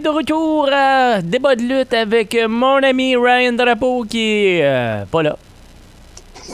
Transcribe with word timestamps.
Est 0.00 0.02
de 0.02 0.08
retour 0.08 0.68
à 0.72 1.20
débat 1.20 1.54
de 1.54 1.62
lutte 1.62 1.92
avec 1.92 2.34
mon 2.48 2.82
ami 2.82 3.16
Ryan 3.16 3.52
Drapeau 3.52 4.04
qui 4.08 4.20
est 4.20 4.60
euh, 4.62 5.04
pas 5.04 5.22
là. 5.22 5.36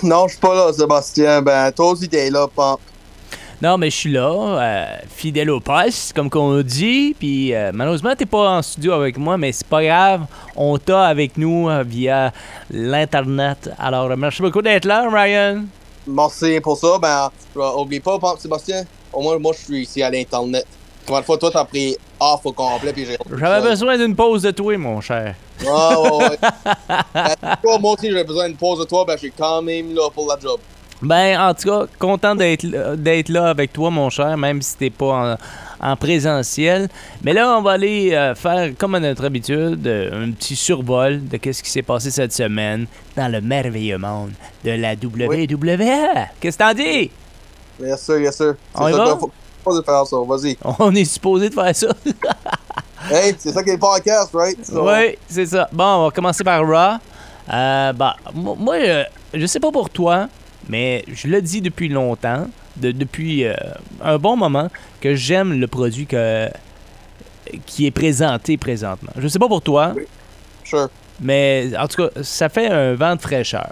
Non, 0.03 0.27
je 0.27 0.33
suis 0.33 0.41
pas 0.41 0.55
là, 0.55 0.73
Sébastien. 0.73 1.43
Ben, 1.43 1.71
toi 1.71 1.91
aussi, 1.91 2.09
t'es 2.09 2.29
là, 2.29 2.49
Pump. 2.49 2.81
Non, 3.63 3.79
mais 3.79 3.91
je 3.91 3.97
suis 3.97 4.13
là, 4.13 4.31
euh, 4.31 4.97
fidèle 5.09 5.51
au 5.51 5.61
poste, 5.61 6.13
comme 6.13 6.29
qu'on 6.29 6.61
dit. 6.63 7.15
Puis 7.19 7.55
euh, 7.55 7.71
malheureusement, 7.73 8.15
t'es 8.17 8.27
pas 8.27 8.59
en 8.59 8.63
studio 8.63 8.93
avec 8.93 9.17
moi, 9.17 9.39
mais 9.39 9.53
c'est 9.53 9.67
pas 9.67 9.85
grave. 9.85 10.27
On 10.57 10.77
t'a 10.79 11.05
avec 11.05 11.39
nous 11.39 11.69
via 11.85 12.33
l'internet. 12.71 13.71
Alors, 13.79 14.15
merci 14.17 14.43
beaucoup 14.43 14.63
d'être 14.63 14.87
là, 14.87 15.09
Ryan. 15.09 15.63
Merci 16.07 16.61
pour 16.61 16.77
ça. 16.79 16.99
Ben, 17.01 17.31
oublie 17.77 18.01
pas, 18.01 18.19
Pump, 18.19 18.39
Sébastien. 18.39 18.85
Au 19.13 19.23
moins, 19.23 19.39
moi, 19.39 19.53
je 19.57 19.65
suis 19.65 19.83
ici 19.83 20.03
à 20.03 20.11
l'Internet. 20.11 20.67
Combien 21.07 21.21
de 21.21 21.25
fois, 21.27 21.39
toi, 21.39 21.51
t'as 21.53 21.65
pris 21.65 21.97
off 22.19 22.41
au 22.45 22.53
complet, 22.53 22.93
puis 22.93 23.07
j'ai... 23.07 23.17
J'avais 23.39 23.69
besoin 23.69 23.97
d'une 23.97 24.17
pause 24.17 24.43
de 24.43 24.51
toi, 24.51 24.77
mon 24.77 25.01
cher. 25.01 25.35
Ah, 25.67 26.01
ouais, 26.01 26.11
ouais. 26.19 26.39
ben, 27.15 27.57
toi, 27.63 27.79
moi 27.79 27.93
aussi, 27.93 28.11
j'ai 28.11 28.25
besoin 28.25 28.49
d'une 28.49 28.57
pause 28.57 28.81
de 28.81 28.85
toi, 28.85 29.05
ben, 29.07 29.15
je 29.15 29.21
suis 29.21 29.33
quand 29.33 29.63
même 29.63 29.95
là 29.95 30.09
pour 30.13 30.27
la 30.27 30.39
job. 30.41 30.59
Ben, 31.03 31.39
en 31.39 31.53
tout 31.55 31.69
cas, 31.69 31.87
content 31.99 32.35
d'être 32.35 32.65
là- 33.29 33.49
avec 33.51 33.73
toi, 33.73 33.91
mon 33.91 34.11
cher, 34.11 34.37
même 34.37 34.63
si 34.63 34.77
t'es 34.77 34.91
pas 34.91 35.37
en, 35.81 35.91
en 35.91 35.97
présentiel. 35.97 36.89
Mais 37.23 37.35
là, 37.35 37.57
on 37.59 37.63
va 37.63 37.73
aller 37.73 38.15
euh, 38.15 38.35
faire, 38.35 38.73
comme 38.79 38.95
à 38.95 39.01
notre 39.01 39.27
habitude, 39.27 39.87
euh, 39.87 40.25
un 40.27 40.33
petit 40.33 40.57
survol 40.57 41.29
de 41.29 41.37
qu'est-ce 41.37 41.63
qui 41.63 41.71
s'est 41.71 41.83
passé 41.83 42.11
cette 42.11 42.33
semaine 42.33 42.87
dans 43.17 43.31
le 43.31 43.41
merveilleux 43.43 43.99
monde 43.99 44.33
de 44.65 44.71
la 44.71 44.95
WWE. 44.95 45.47
Qu'est-ce 46.41 46.59
que 46.59 46.63
t'en 46.65 46.73
dis? 46.75 47.11
Yes, 47.81 48.01
sir, 48.03 48.19
yes, 48.19 48.37
sir. 48.37 48.55
C'est 48.75 48.83
On 48.83 48.89
y 48.89 48.93
va? 48.93 49.17
faut, 49.19 49.31
faut 49.75 49.83
faire 49.83 50.07
ça, 50.07 50.17
vas-y. 50.27 50.57
On 50.79 50.95
est 50.95 51.05
supposé 51.05 51.49
de 51.49 51.55
faire 51.55 51.75
ça. 51.75 51.89
Hey, 53.11 53.37
c'est 53.39 53.53
ça 53.53 53.63
qui 53.63 53.71
est 53.71 53.75
le 53.75 53.79
podcast, 53.79 54.31
right? 54.35 54.59
So, 54.67 54.85
Oui, 54.89 55.17
c'est 55.29 55.47
ça. 55.47 55.69
Bon, 55.73 55.85
on 55.85 56.05
va 56.07 56.11
commencer 56.11 56.43
par 56.43 56.61
Raw. 56.67 56.99
Euh, 57.53 57.93
bah, 57.93 58.17
mo- 58.35 58.57
moi, 58.57 58.75
euh, 58.77 59.05
je 59.33 59.47
sais 59.47 59.61
pas 59.61 59.71
pour 59.71 59.91
toi, 59.91 60.27
mais 60.69 61.05
je 61.07 61.29
le 61.29 61.41
dis 61.41 61.61
depuis 61.61 61.89
longtemps, 61.89 62.49
de- 62.77 62.91
depuis 62.91 63.45
euh, 63.45 63.55
un 64.03 64.19
bon 64.19 64.37
moment, 64.37 64.69
que 65.01 65.15
j'aime 65.15 65.53
le 65.61 65.69
produit 65.69 66.07
que, 66.07 66.49
qui 67.65 67.87
est 67.87 67.93
présenté 67.93 68.57
présentement. 68.57 69.13
Je 69.17 69.29
sais 69.29 69.39
pas 69.39 69.47
pour 69.49 69.63
toi, 69.63 69.95
Sure. 70.65 70.89
mais 71.21 71.71
en 71.79 71.87
tout 71.87 72.03
cas, 72.09 72.23
ça 72.23 72.49
fait 72.49 72.67
un 72.69 72.95
vent 72.95 73.15
de 73.15 73.21
fraîcheur. 73.21 73.71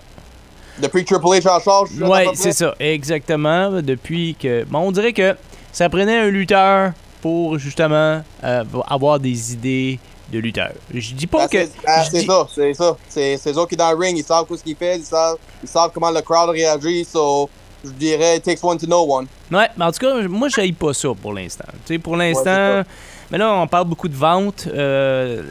Depuis 0.79 1.05
Triple 1.05 1.27
H 1.27 1.49
en 1.49 1.59
charge, 1.61 1.89
Oui, 2.01 2.21
c'est 2.35 2.53
ça, 2.53 2.73
exactement. 2.79 3.83
Depuis 3.83 4.37
que. 4.39 4.63
Bon, 4.65 4.81
on 4.81 4.93
dirait 4.93 5.13
que 5.13 5.35
ça 5.75 5.89
prenait 5.91 6.19
un 6.21 6.31
lutteur 6.31 6.93
pour 7.21 7.59
justement 7.59 8.23
euh, 8.45 8.65
avoir 8.89 9.19
des 9.21 9.53
idées 9.53 9.99
de 10.33 10.39
lutteur. 10.39 10.73
Je 10.93 11.13
dis 11.15 11.27
pas 11.27 11.47
Ben, 11.47 11.49
que. 11.49 11.59
c'est 11.59 12.05
je 12.05 12.11
c'est 12.11 12.21
dis- 12.21 12.27
ça, 12.27 12.47
c'est 12.55 12.75
ça. 12.75 12.97
C'est 13.09 13.57
eux 13.57 13.67
qui 13.69 13.77
dans 13.77 13.91
le 13.91 13.97
ring, 13.99 14.17
ils 14.17 14.25
savent 14.25 14.47
ce 14.57 14.63
qu'ils 14.63 14.77
font, 14.77 14.95
ils 14.97 15.05
savent, 15.05 15.37
ils 15.63 15.69
savent 15.69 15.91
comment 15.93 16.11
le 16.11 16.23
crowd 16.23 16.49
réagit, 16.51 17.05
so 17.05 17.51
je 17.85 17.91
dirais 17.91 18.39
it 18.39 18.43
takes 18.43 18.63
one 18.65 18.79
to 18.79 18.87
know 18.87 19.05
one. 19.07 19.27
Ouais, 19.53 19.69
mais 19.77 19.85
en 19.85 19.93
tout 19.93 19.99
cas, 19.99 20.23
moi, 20.29 20.49
je 20.49 20.73
pas 20.73 20.95
ça 20.95 21.09
pour 21.21 21.33
l'instant. 21.35 21.67
Tu 21.85 21.95
sais, 21.95 21.99
pour 21.99 22.17
l'instant, 22.17 22.45
ça. 22.45 22.85
mais 23.31 23.39
là, 23.39 23.53
on 23.55 23.67
parle 23.67 23.87
beaucoup 23.87 24.09
de 24.09 24.17
ventes. 24.17 24.67
euh, 24.73 25.43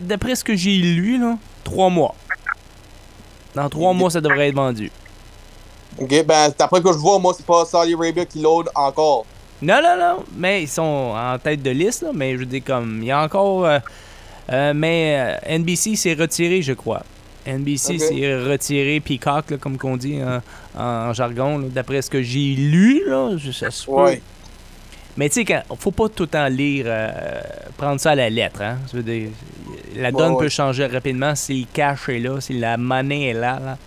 d'après 0.00 0.34
ce 0.34 0.44
que 0.44 0.54
j'ai 0.54 0.76
lu, 0.76 1.18
là, 1.18 1.36
trois 1.64 1.88
mois. 1.88 2.14
Dans 3.54 3.68
trois 3.68 3.92
mois, 3.94 4.10
ça 4.10 4.20
devrait 4.20 4.48
être 4.48 4.54
vendu. 4.54 4.90
Ok, 5.98 6.24
ben 6.24 6.52
d'après 6.58 6.80
que 6.82 6.92
je 6.92 6.98
vois, 6.98 7.18
moi 7.18 7.34
c'est 7.36 7.44
pas 7.46 7.64
Saudi 7.64 7.94
Arabia 7.94 8.24
qui 8.24 8.40
load 8.40 8.68
encore. 8.74 9.26
Non, 9.62 9.80
non, 9.82 9.96
non, 9.98 10.24
mais 10.36 10.62
ils 10.62 10.68
sont 10.68 11.14
en 11.14 11.38
tête 11.38 11.62
de 11.62 11.70
liste, 11.70 12.02
là, 12.02 12.10
mais 12.14 12.32
je 12.32 12.38
veux 12.38 12.46
dire, 12.46 12.62
comme, 12.64 13.00
il 13.02 13.08
y 13.08 13.10
a 13.10 13.22
encore... 13.22 13.66
euh, 13.66 13.78
euh, 14.50 14.72
mais 14.74 15.36
euh, 15.46 15.58
NBC 15.58 15.96
s'est 15.96 16.14
retiré, 16.14 16.62
je 16.62 16.72
crois. 16.72 17.02
NBC 17.46 17.98
s'est 17.98 18.36
retiré, 18.42 19.00
Peacock, 19.00 19.50
là, 19.50 19.56
comme 19.58 19.76
qu'on 19.76 19.96
dit 19.98 20.18
en, 20.22 20.40
en 20.82 21.12
jargon, 21.12 21.58
d'après 21.58 22.00
ce 22.00 22.08
que 22.08 22.22
j'ai 22.22 22.54
lu, 22.54 23.02
là, 23.06 23.36
je- 23.36 23.50
ça 23.52 23.70
se 23.70 23.84
peut. 23.84 23.92
Ouais. 23.92 24.22
Mais 25.18 25.28
tu 25.28 25.44
sais, 25.44 25.62
faut 25.78 25.90
pas 25.90 26.08
tout 26.08 26.22
le 26.22 26.28
temps 26.28 26.46
lire, 26.48 26.86
euh, 26.88 27.10
prendre 27.76 28.00
ça 28.00 28.12
à 28.12 28.14
la 28.14 28.30
lettre. 28.30 28.62
Hein? 28.62 28.78
Je 28.90 28.96
veux 28.96 29.02
dire, 29.02 29.28
la 29.96 30.10
donne 30.10 30.32
ouais. 30.34 30.44
peut 30.44 30.48
changer 30.48 30.86
rapidement 30.86 31.34
si 31.34 31.60
le 31.60 31.66
cash 31.70 32.08
est 32.08 32.18
là, 32.18 32.40
si 32.40 32.58
la 32.58 32.76
monnaie 32.78 33.28
est 33.28 33.32
là. 33.34 33.58
là. 33.62 33.78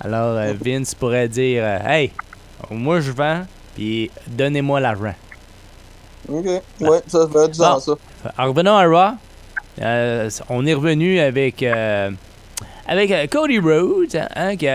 Alors, 0.00 0.36
euh, 0.36 0.54
Vince 0.64 0.94
pourrait 0.94 1.28
dire 1.28 1.62
euh, 1.64 1.78
Hey, 1.84 2.12
moi 2.70 3.00
je 3.00 3.10
vends, 3.12 3.44
puis 3.74 4.10
donnez-moi 4.26 4.80
l'argent. 4.80 5.14
Ok, 6.28 6.44
ouais, 6.80 7.02
ça 7.06 7.26
fait 7.32 7.48
du 7.48 7.54
sens, 7.54 7.86
ça. 7.86 8.32
En 8.38 8.46
revenant 8.48 8.76
à 8.76 8.84
Raw, 8.86 9.14
euh, 9.80 10.30
on 10.50 10.66
est 10.66 10.74
revenu 10.74 11.18
avec, 11.20 11.62
euh, 11.62 12.10
avec 12.86 13.30
Cody 13.30 13.58
Rhodes, 13.58 14.14
hein, 14.16 14.28
hein, 14.36 14.56
qui, 14.56 14.66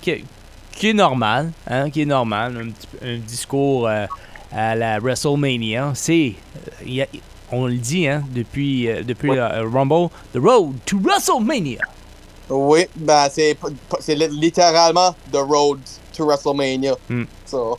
qui- 0.00 0.24
qui 0.72 0.88
est 0.90 0.94
normal, 0.94 1.52
hein, 1.68 1.90
qui 1.90 2.02
est 2.02 2.06
normal, 2.06 2.56
un, 2.56 2.70
petit- 2.70 2.88
un 3.04 3.18
discours 3.18 3.88
euh, 3.88 4.06
à 4.52 4.74
la 4.74 4.98
WrestleMania. 5.00 5.90
C'est, 5.94 6.34
on 7.50 7.66
le 7.66 7.74
dit, 7.74 8.06
hein, 8.08 8.22
depuis, 8.30 8.88
depuis 9.04 9.30
Ouais. 9.30 9.40
Rumble, 9.40 10.08
The 10.32 10.38
Road 10.38 10.74
to 10.86 10.98
WrestleMania. 11.02 11.80
Oui, 12.50 12.86
ben 12.96 13.28
c'est 13.30 13.56
c'est 14.00 14.14
li- 14.14 14.28
littéralement 14.40 15.14
The 15.32 15.36
Road 15.38 15.78
to 16.16 16.26
WrestleMania. 16.26 16.94
Hmm. 17.08 17.24
So, 17.46 17.78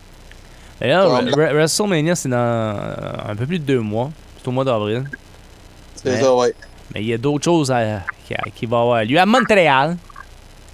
Re- 0.81 1.53
WrestleMania, 1.53 2.15
c'est 2.15 2.29
dans 2.29 2.37
euh, 2.37 3.29
un 3.29 3.35
peu 3.35 3.45
plus 3.45 3.59
de 3.59 3.63
deux 3.65 3.79
mois. 3.79 4.09
C'est 4.41 4.47
au 4.47 4.51
mois 4.51 4.65
d'avril. 4.65 5.03
c'est 5.95 6.09
Ouais. 6.11 6.19
ça, 6.21 6.33
ouais. 6.35 6.53
Mais 6.93 7.01
il 7.01 7.07
y 7.07 7.13
a 7.13 7.17
d'autres 7.17 7.45
choses 7.45 7.71
à- 7.71 8.01
qui, 8.27 8.33
qui 8.55 8.65
vont 8.65 8.81
avoir 8.81 9.03
lieu 9.05 9.17
à 9.19 9.25
Montréal. 9.25 9.97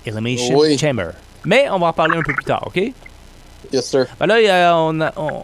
Elimination 0.05 0.57
Oui. 0.57 0.77
Chamber. 0.77 1.09
Mais 1.45 1.69
on 1.69 1.77
va 1.79 1.87
en 1.87 1.93
parler 1.93 2.17
un 2.17 2.23
peu 2.23 2.33
plus 2.33 2.43
tard, 2.45 2.63
OK? 2.65 2.81
Yes, 3.71 3.85
sir. 3.85 4.05
Ben 4.19 4.25
là, 4.27 4.75
on 4.77 4.99
a- 5.01 5.13
on- 5.17 5.43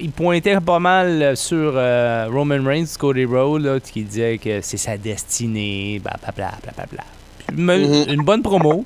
il 0.00 0.10
pointait 0.10 0.58
pas 0.60 0.78
mal 0.78 1.36
sur 1.36 1.72
euh, 1.76 2.26
Roman 2.32 2.64
Reigns, 2.64 2.86
Cody 2.98 3.26
Rhodes, 3.26 3.82
qui 3.82 4.02
disait 4.02 4.38
que 4.38 4.60
c'est 4.62 4.78
sa 4.78 4.96
destinée, 4.96 6.00
blablabla. 6.02 6.52
Bla, 6.62 6.72
bla, 6.74 6.86
bla. 6.90 7.04
Me- 7.04 7.04
Mhm. 7.04 7.19
Une 7.56 8.22
bonne 8.24 8.42
promo. 8.42 8.84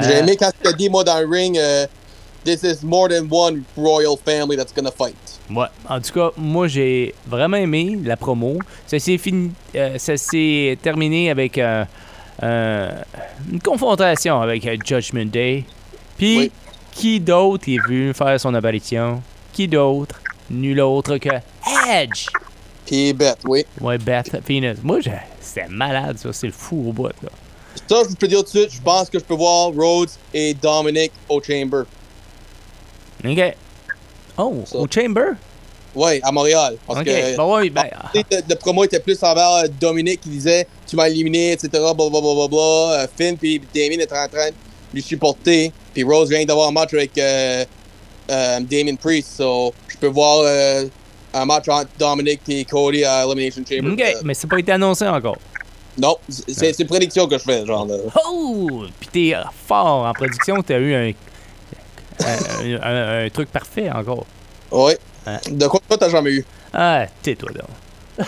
J'ai 0.00 0.16
Euh, 0.16 0.18
aimé 0.20 0.36
quand 0.38 0.50
tu 0.62 0.68
as 0.68 0.72
dit, 0.72 0.90
moi, 0.90 1.04
dans 1.04 1.18
le 1.20 1.26
ring, 1.28 1.56
euh, 1.58 1.86
This 2.44 2.62
is 2.62 2.84
more 2.86 3.08
than 3.08 3.26
one 3.28 3.64
royal 3.76 4.14
family 4.24 4.56
that's 4.56 4.72
gonna 4.72 4.92
fight. 4.92 5.16
Ouais. 5.50 5.66
En 5.88 6.00
tout 6.00 6.12
cas, 6.12 6.30
moi, 6.36 6.68
j'ai 6.68 7.12
vraiment 7.26 7.56
aimé 7.56 7.98
la 8.04 8.16
promo. 8.16 8.58
Ça 8.86 9.00
s'est 9.00 9.18
fini, 9.18 9.50
euh, 9.74 9.98
ça 9.98 10.16
s'est 10.16 10.78
terminé 10.80 11.28
avec 11.28 11.58
euh, 11.58 11.84
une 12.40 13.60
confrontation 13.60 14.40
avec 14.40 14.62
Judgment 14.86 15.24
Day. 15.26 15.64
Puis, 16.16 16.38
Oui. 16.38 16.52
qui 16.92 17.18
d'autre 17.18 17.64
est 17.68 17.78
venu 17.84 18.14
faire 18.14 18.38
son 18.40 18.54
apparition? 18.54 19.20
Qui 19.52 19.66
d'autre? 19.66 20.20
Nul 20.48 20.80
autre 20.82 21.16
que 21.18 21.30
Edge. 21.90 22.26
Puis 22.86 23.12
Beth, 23.12 23.38
oui. 23.44 23.64
Ouais, 23.80 23.98
Beth 23.98 24.36
Phoenix. 24.46 24.78
Moi, 24.84 25.00
j'ai- 25.00 25.10
c'était 25.40 25.66
malade, 25.68 26.16
ça. 26.18 26.32
C'est 26.32 26.46
le 26.46 26.52
fou 26.52 26.90
au 26.90 26.92
bout, 26.92 27.08
là. 27.08 27.28
Ça, 27.88 28.02
je 28.08 28.14
peux 28.14 28.28
dire 28.28 28.38
tout 28.40 28.44
de 28.44 28.58
suite, 28.58 28.72
je 28.72 28.80
pense 28.80 29.10
que 29.10 29.18
je 29.18 29.24
peux 29.24 29.34
voir 29.34 29.72
Rhodes 29.72 30.10
et 30.32 30.54
Dominic 30.54 31.12
au 31.28 31.40
Chamber. 31.42 31.82
OK. 33.24 33.54
Oh, 34.38 34.64
au 34.74 34.86
Chamber? 34.90 35.32
Ouais, 35.94 36.20
à 36.22 36.30
Montréal. 36.30 36.76
Parce 36.86 37.00
que 37.00 37.36
Ben 37.36 37.44
ouais, 37.44 37.70
ben, 37.70 37.88
sais, 38.12 38.24
le, 38.48 38.54
promo 38.54 38.84
était 38.84 39.00
plus 39.00 39.22
envers 39.22 39.64
euh, 39.64 39.68
Dominic 39.80 40.20
qui 40.20 40.28
disait 40.28 40.66
Tu 40.86 40.94
m'as 40.94 41.08
éliminé, 41.08 41.52
etc. 41.52 41.68
Blablabla. 41.72 42.20
Bla, 42.20 42.34
bla, 42.34 42.48
bla. 42.48 42.58
Euh, 42.58 43.06
Finn 43.16 43.38
puis 43.38 43.62
Damien 43.74 44.02
étaient 44.02 44.12
en 44.12 44.28
train 44.28 44.50
de 44.50 44.54
lui 44.92 45.02
supporter. 45.02 45.72
Puis 45.94 46.04
Rose 46.04 46.28
vient 46.28 46.44
d'avoir 46.44 46.68
un 46.68 46.72
match 46.72 46.92
avec 46.92 47.16
euh, 47.16 47.64
euh, 48.30 48.60
Damien 48.60 48.96
Priest. 48.96 49.36
So, 49.36 49.72
je 49.88 49.96
peux 49.96 50.08
voir 50.08 50.42
euh, 50.44 50.84
un 51.32 51.44
match 51.46 51.68
entre 51.68 51.88
Dominic 51.98 52.40
et 52.48 52.64
Cody 52.64 53.04
à 53.04 53.24
Elimination 53.24 53.62
Chamber. 53.68 53.92
OK, 53.92 54.22
mais 54.24 54.34
c'est 54.34 54.46
pas 54.46 54.58
été 54.58 54.72
annoncé 54.72 55.06
encore. 55.06 55.38
Non, 55.98 56.16
c'est 56.28 56.72
c'est 56.74 56.84
prédiction 56.84 57.26
que 57.26 57.38
je 57.38 57.42
fais, 57.44 57.64
genre. 57.64 57.86
Là. 57.86 57.94
Oh! 58.28 58.82
Puis 59.00 59.08
t'es 59.10 59.34
euh, 59.34 59.42
fort 59.66 60.04
en 60.06 60.12
production, 60.12 60.62
t'as 60.62 60.78
eu 60.78 60.94
un, 60.94 61.12
un, 62.24 62.82
un- 62.82 63.24
un 63.26 63.28
truc 63.30 63.50
parfait 63.50 63.90
encore. 63.90 64.26
Ouais. 64.70 64.98
Hein. 65.26 65.38
De 65.50 65.66
quoi 65.66 65.80
toi, 65.88 65.96
t'as 65.98 66.08
jamais 66.10 66.30
eu? 66.32 66.44
Ah, 66.72 67.06
tais-toi 67.22 67.50
donc. 67.52 67.68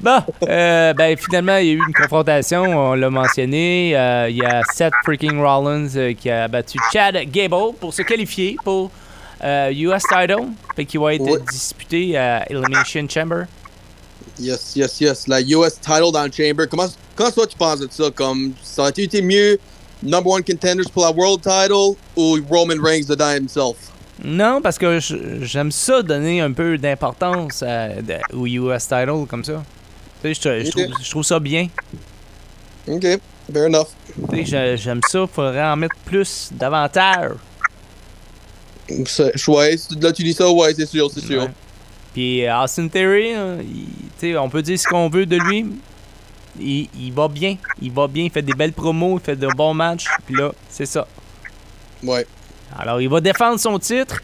bon, 0.00 0.18
euh, 0.48 0.92
ben 0.92 1.16
finalement, 1.16 1.56
il 1.56 1.66
y 1.66 1.70
a 1.70 1.72
eu 1.74 1.80
une 1.86 1.94
confrontation, 1.94 2.62
on 2.62 2.94
l'a 2.94 3.10
mentionné. 3.10 3.96
Euh, 3.96 4.28
Il 4.28 4.36
y 4.36 4.44
a 4.44 4.62
Seth 4.72 4.92
freaking 5.04 5.40
Rollins 5.40 5.88
euh, 5.96 6.12
qui 6.14 6.30
a 6.30 6.46
battu 6.48 6.78
Chad 6.92 7.16
Gable 7.30 7.74
pour 7.80 7.92
se 7.94 8.02
qualifier 8.02 8.56
pour 8.64 8.90
euh, 9.42 9.70
US 9.72 10.02
title, 10.02 10.48
qu'il 10.86 11.00
va 11.00 11.14
être 11.14 11.44
disputé 11.50 12.16
à 12.16 12.44
Elimination 12.50 13.06
Chamber. 13.08 13.44
Yes, 14.38 14.72
yes, 14.76 15.00
yes. 15.00 15.28
La 15.28 15.40
US 15.40 15.74
title 15.80 16.12
dans 16.12 16.24
le 16.24 16.32
Chamber. 16.32 16.66
Comment, 16.68 16.86
comment 17.14 17.30
toi 17.30 17.46
tu 17.46 17.56
penses 17.56 17.80
de 17.80 17.88
ça? 17.90 18.10
Comme, 18.10 18.52
ça 18.62 18.82
aurait 18.82 18.90
été 18.96 19.22
mieux 19.22 19.58
number 20.02 20.32
one 20.32 20.42
contenders 20.42 20.90
pour 20.92 21.04
la 21.04 21.10
World 21.10 21.42
title 21.42 21.96
ou 22.16 22.38
Roman 22.50 22.82
Reigns 22.82 23.06
dedans 23.06 23.30
himself? 23.36 23.76
Non, 24.22 24.60
parce 24.62 24.78
que 24.78 25.00
j'aime 25.42 25.72
ça 25.72 26.02
donner 26.02 26.40
un 26.40 26.52
peu 26.52 26.78
d'importance 26.78 27.60
de- 27.62 28.34
au 28.36 28.46
US 28.46 28.82
title 28.86 29.26
comme 29.28 29.44
ça. 29.44 29.62
Tu 30.22 30.34
sais, 30.34 30.64
je, 30.64 31.10
trouve, 31.10 31.24
ça 31.24 31.38
bien. 31.40 31.68
Ok, 32.86 33.02
fair 33.52 33.66
enough. 33.66 33.88
Tu 34.30 34.36
sais, 34.36 34.44
j'ai- 34.44 34.76
j'aime 34.76 35.00
ça, 35.08 35.26
faudrait 35.26 35.64
en 35.64 35.76
mettre 35.76 35.96
plus, 36.04 36.48
davantage. 36.52 37.32
Ouais, 39.48 39.76
là 40.00 40.12
tu 40.12 40.22
dis 40.22 40.34
ça, 40.34 40.50
ouais, 40.50 40.74
c'est 40.74 40.86
sûr, 40.86 41.10
c'est 41.12 41.24
sûr. 41.24 41.42
Ouais. 41.42 41.50
Puis 42.14 42.46
euh, 42.46 42.62
Austin 42.62 42.88
Theory, 42.88 43.34
hein, 43.34 43.58
il- 44.22 44.38
on 44.38 44.48
peut 44.48 44.62
dire 44.62 44.78
ce 44.78 44.86
qu'on 44.88 45.10
veut 45.10 45.26
de 45.26 45.36
lui. 45.36 45.66
Il, 46.58 46.88
il 46.98 47.12
va 47.12 47.28
bien. 47.28 47.56
Il 47.82 47.90
va 47.92 48.06
bien. 48.08 48.24
Il 48.24 48.30
fait 48.30 48.40
des 48.42 48.54
belles 48.54 48.72
promos. 48.72 49.18
Il 49.18 49.24
fait 49.24 49.36
de 49.36 49.48
bons 49.48 49.74
matchs. 49.74 50.06
Puis 50.24 50.36
là, 50.36 50.52
c'est 50.70 50.86
ça. 50.86 51.06
Ouais. 52.02 52.24
Alors, 52.78 53.00
il 53.02 53.08
va 53.10 53.20
défendre 53.20 53.58
son 53.60 53.78
titre. 53.78 54.22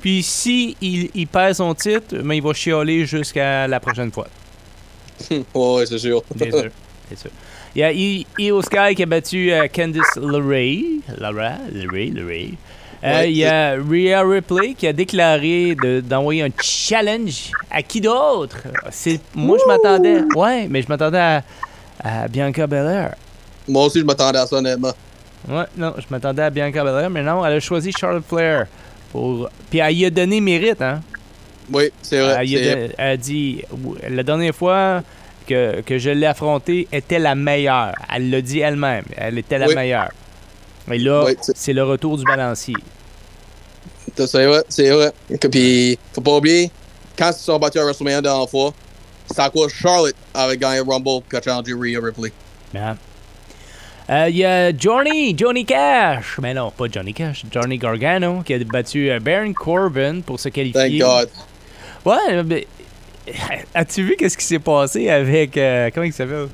Puis 0.00 0.22
si 0.22 0.76
il, 0.80 1.10
il 1.14 1.26
perd 1.26 1.54
son 1.54 1.74
titre, 1.74 2.16
mais 2.22 2.36
il 2.36 2.42
va 2.42 2.52
chialer 2.52 3.04
jusqu'à 3.06 3.66
la 3.66 3.80
prochaine 3.80 4.12
fois. 4.12 4.28
ouais, 5.54 5.86
c'est 5.86 5.98
sûr. 5.98 6.22
Bien 6.34 6.50
sûr. 6.50 6.70
Bien 7.08 7.16
sûr. 7.16 7.30
Il 7.74 7.78
y 7.80 7.84
a 7.84 7.92
Io 8.38 8.60
Sky 8.60 8.94
qui 8.94 9.02
a 9.02 9.06
battu 9.06 9.50
euh, 9.52 9.66
Candice 9.68 10.16
LeRae. 10.16 11.00
Laura, 11.18 11.52
LeRae, 11.72 12.10
LeRae. 12.12 12.52
Euh, 13.04 13.24
il 13.26 13.36
y 13.36 13.44
a 13.44 13.72
Rhea 13.74 14.22
Ripley 14.22 14.74
qui 14.74 14.86
a 14.86 14.92
déclaré 14.92 15.74
de- 15.74 16.00
d'envoyer 16.00 16.42
un 16.44 16.50
challenge 16.62 17.50
à 17.70 17.82
qui 17.82 18.00
d'autre? 18.00 18.58
Moi, 19.34 19.58
je 19.60 19.66
m'attendais. 19.66 20.22
Ouais, 20.36 20.68
mais 20.70 20.82
je 20.82 20.88
m'attendais 20.88 21.18
à, 21.18 21.42
à 22.02 22.28
Bianca 22.28 22.66
Belair. 22.66 23.14
Moi 23.66 23.86
aussi, 23.86 23.98
je 24.00 24.04
m'attendais 24.04 24.38
à 24.38 24.46
ça, 24.46 24.56
honnêtement. 24.56 24.92
Ouais, 25.48 25.64
non, 25.76 25.94
je 25.98 26.04
m'attendais 26.10 26.42
à 26.42 26.50
Bianca 26.50 26.84
Belair, 26.84 27.10
mais 27.10 27.22
non, 27.22 27.44
elle 27.44 27.54
a 27.54 27.60
choisi 27.60 27.90
Charlotte 27.90 28.24
Flair. 28.28 28.66
Pour... 29.10 29.48
Puis 29.68 29.80
elle 29.80 29.94
y 29.96 30.04
a 30.04 30.10
donné 30.10 30.40
mérite, 30.40 30.80
hein? 30.80 31.00
Oui, 31.72 31.90
c'est 32.02 32.20
vrai. 32.20 32.44
Elle, 32.46 32.92
a 32.98 33.10
elle 33.10 33.18
dit, 33.18 33.62
la 34.08 34.22
dernière 34.22 34.54
fois 34.54 35.02
que, 35.46 35.80
que 35.80 35.98
je 35.98 36.10
l'ai 36.10 36.26
affrontée 36.26 36.86
était 36.92 37.18
la 37.18 37.34
meilleure. 37.34 37.94
Elle 38.14 38.30
l'a 38.30 38.40
dit 38.40 38.60
elle-même. 38.60 39.04
Elle 39.16 39.38
était 39.38 39.58
la 39.58 39.66
Oui. 39.68 39.74
meilleure. 39.74 40.10
Et 40.90 40.98
là, 40.98 41.26
c'est- 41.54 41.72
le 41.72 41.84
retour 41.84 42.16
du 42.18 42.24
balancier. 42.24 42.74
C'est 44.16 44.46
vrai, 44.46 44.62
c'est 44.68 44.90
vrai. 44.90 45.12
Puis, 45.50 45.98
faut 46.12 46.20
pas 46.20 46.36
oublier, 46.36 46.70
quand 47.16 47.30
ils 47.30 47.34
se 47.34 47.44
sont 47.44 47.58
battus 47.58 47.80
à 47.80 47.84
WrestleMania 47.84 48.16
la 48.18 48.22
dernière 48.22 48.48
fois, 48.48 48.72
c'est 49.32 49.40
à 49.40 49.48
quoi 49.48 49.68
Charlotte 49.68 50.14
avait 50.34 50.56
gagné 50.56 50.80
Rumble 50.80 51.22
qui 51.30 51.36
a 51.36 51.40
challengé 51.42 51.72
Rhea 51.72 52.00
Ripley. 52.04 52.32
Hein? 52.74 52.96
Euh, 54.10 54.26
Il 54.28 54.36
y 54.36 54.44
a 54.44 54.76
Johnny, 54.76 55.34
Johnny 55.38 55.64
Cash. 55.64 56.38
Mais 56.42 56.52
non, 56.52 56.70
pas 56.72 56.86
Johnny 56.90 57.14
Cash. 57.14 57.44
Johnny 57.50 57.78
Gargano 57.78 58.42
qui 58.42 58.52
a 58.54 58.58
battu 58.58 59.10
euh, 59.10 59.20
Baron 59.20 59.52
Corbin 59.54 60.20
pour 60.20 60.38
se 60.40 60.48
Thank 60.48 60.72
qualifier. 60.72 60.98
God. 60.98 61.28
Ouais, 62.04 62.42
mais 62.44 62.66
as-tu 63.74 64.02
vu 64.02 64.16
qu'est-ce 64.18 64.36
qui 64.36 64.44
s'est 64.44 64.58
passé 64.58 65.08
avec 65.08 65.56
euh, 65.56 65.88
comment 65.94 66.04
il 66.04 66.12
s'appelle? 66.12 66.48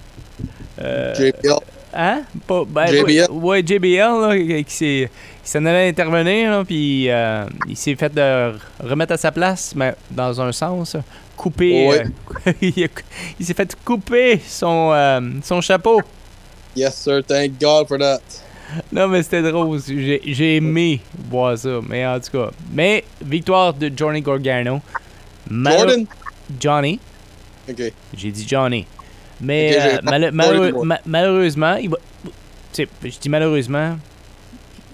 Euh, 0.81 1.15
JBL. 1.15 1.55
Hein? 2.01 2.23
Pas, 2.47 2.63
ben, 2.65 2.87
JBL. 2.87 3.27
Ouais, 3.33 3.61
JBL, 3.67 4.21
là, 4.21 4.63
qui 4.63 5.09
s'en 5.43 5.65
allait 5.67 5.89
intervenir, 5.89 6.63
puis 6.65 7.11
euh, 7.11 7.45
il 7.69 7.77
s'est 7.77 7.97
fait 7.97 8.15
de 8.15 8.53
remettre 8.79 9.15
à 9.15 9.17
sa 9.17 9.33
place, 9.33 9.73
mais 9.75 9.95
dans 10.09 10.41
un 10.41 10.53
sens, 10.53 10.97
couper. 11.37 11.89
Ouais. 11.89 12.05
euh, 12.47 12.53
il 13.41 13.45
s'est 13.45 13.55
fait 13.55 13.77
couper 13.85 14.41
son, 14.47 14.93
euh, 14.93 15.21
son 15.43 15.61
chapeau. 15.61 16.01
Yes, 16.77 16.95
sir. 16.95 17.21
Thank 17.27 17.61
God 17.61 17.89
for 17.89 17.99
that. 17.99 18.21
Non, 18.93 19.09
mais 19.09 19.25
c'était 19.25 19.43
drôle. 19.43 19.81
J'ai 19.85 20.21
j'ai 20.25 20.57
aimé 20.57 21.01
voir 21.29 21.59
ça, 21.59 21.81
mais 21.89 22.07
en 22.07 22.21
tout 22.21 22.31
cas. 22.31 22.51
Mais 22.73 23.03
victoire 23.21 23.73
de 23.75 23.91
Johnny 23.97 24.21
Gargano. 24.21 24.81
Malo- 25.51 25.79
Jordan? 25.79 26.07
Johnny. 26.61 27.01
Ok. 27.69 27.93
J'ai 28.17 28.31
dit 28.31 28.47
Johnny. 28.47 28.87
Mais 29.41 29.77
euh, 29.79 29.99
mal- 30.03 31.01
malheureusement, 31.07 31.75
il 31.77 31.91
va. 31.91 31.97
je 32.77 33.19
dis 33.21 33.29
malheureusement, 33.29 33.97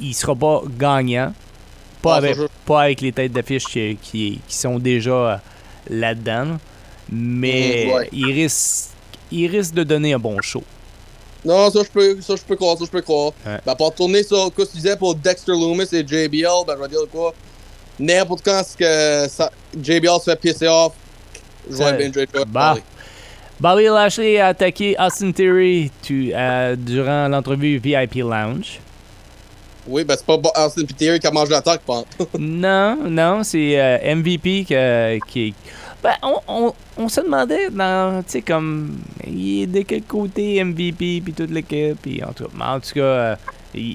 il 0.00 0.14
sera 0.14 0.35
pas 0.35 0.62
gagnant. 0.79 1.32
Pas, 2.02 2.14
Ah, 2.14 2.19
avec, 2.19 2.37
pas 2.67 2.82
avec 2.82 3.00
les 3.00 3.12
têtes 3.12 3.32
d'affiche 3.32 3.64
qui, 3.64 3.96
qui, 4.02 4.41
qui 4.46 4.56
sont 4.56 4.79
déjà 4.79 5.11
euh, 5.12 5.37
là-dedans. 5.88 6.58
Mais 7.11 7.91
ouais. 7.94 8.08
il, 8.12 8.26
risque, 8.32 8.88
il 9.31 9.46
risque 9.50 9.73
de 9.75 9.85
donner 9.85 10.12
un 10.12 10.19
bon 10.19 10.41
show. 10.43 10.62
Non, 11.44 11.70
ça 11.70 11.81
je 11.82 11.91
peux, 11.91 12.20
ça 12.20 12.37
je 12.37 12.43
peux 12.43 12.56
croire, 12.56 12.76
ça 12.79 12.85
je 12.85 12.91
peux 12.91 13.02
croire. 13.02 13.32
Ouais. 13.46 13.58
Ben, 13.64 13.75
pour 13.75 13.94
tourner 13.94 14.23
sur 14.23 14.46
ce 14.46 14.50
que 14.50 14.62
tu 14.70 14.76
disais 14.76 14.96
pour 14.96 15.14
Dexter 15.14 15.52
Loomis 15.52 15.88
et 15.93 16.00
JBL, 16.06 16.64
ben 16.67 16.75
je 16.76 16.82
vais 16.82 16.88
dire 16.88 17.00
quoi? 17.11 17.35
N'importe 17.99 18.43
quand 18.44 18.62
que 18.79 19.26
ça, 19.29 19.50
JBL 19.79 20.19
se 20.20 20.25
fait 20.31 20.37
pisser 20.41 20.67
off, 20.69 20.93
je 21.70 21.76
vais 21.76 22.08
bien. 22.11 22.25
Bah. 22.49 22.76
Bobby 23.61 23.85
Lashley 23.85 24.39
a 24.41 24.49
attaqué 24.49 24.97
Austin 24.99 25.31
Theory 25.33 25.91
tu- 26.03 26.33
euh, 26.35 26.77
durant 26.77 27.29
l'entrevue 27.29 27.79
VIP 27.79 28.17
Lounge. 28.17 28.81
Oui, 29.87 30.03
ben 30.05 30.17
c'est 30.17 30.27
pas 30.27 30.39
Austin 30.65 30.85
Theory 30.99 31.21
qui 31.21 31.27
a 31.27 31.31
mangé 31.31 31.51
l'attaque, 31.53 31.83
pense. 31.87 32.06
Non, 32.39 32.97
non, 33.09 33.43
c'est 33.45 33.79
euh, 33.81 34.15
MVP 34.17 34.65
que- 34.69 35.19
qui. 35.29 35.55
Ben, 36.03 36.15
on, 36.23 36.37
on, 36.49 36.73
on 36.99 37.09
se 37.09 37.21
demandait, 37.23 37.69
tu 37.69 37.75
sais, 38.27 38.43
comme, 38.43 38.99
il 39.27 39.62
est 39.62 39.67
de 39.67 39.81
quel 39.83 40.03
côté 40.03 40.62
MVP, 40.62 41.23
puis 41.25 41.33
toute 41.33 41.51
l'équipe, 41.51 41.97
puis 42.03 42.23
en 42.23 42.33
tout 42.33 42.45
cas, 42.45 42.51
mais 42.55 42.65
en 42.65 42.81
tout 42.81 42.93
cas, 42.95 43.01
euh, 43.01 43.37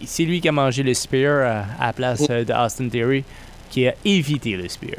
c'est 0.08 0.24
lui 0.24 0.42
qui 0.42 0.48
a 0.50 0.52
mangé 0.52 0.82
le 0.82 0.94
spear 0.96 1.66
à 1.80 1.88
la 1.88 1.94
place 1.94 2.24
euh, 2.32 2.44
de 2.44 2.52
Austin 2.54 2.90
Theory, 2.90 3.24
qui 3.70 3.88
a 3.88 3.94
évité 4.04 4.56
le 4.58 4.68
spear. 4.68 4.98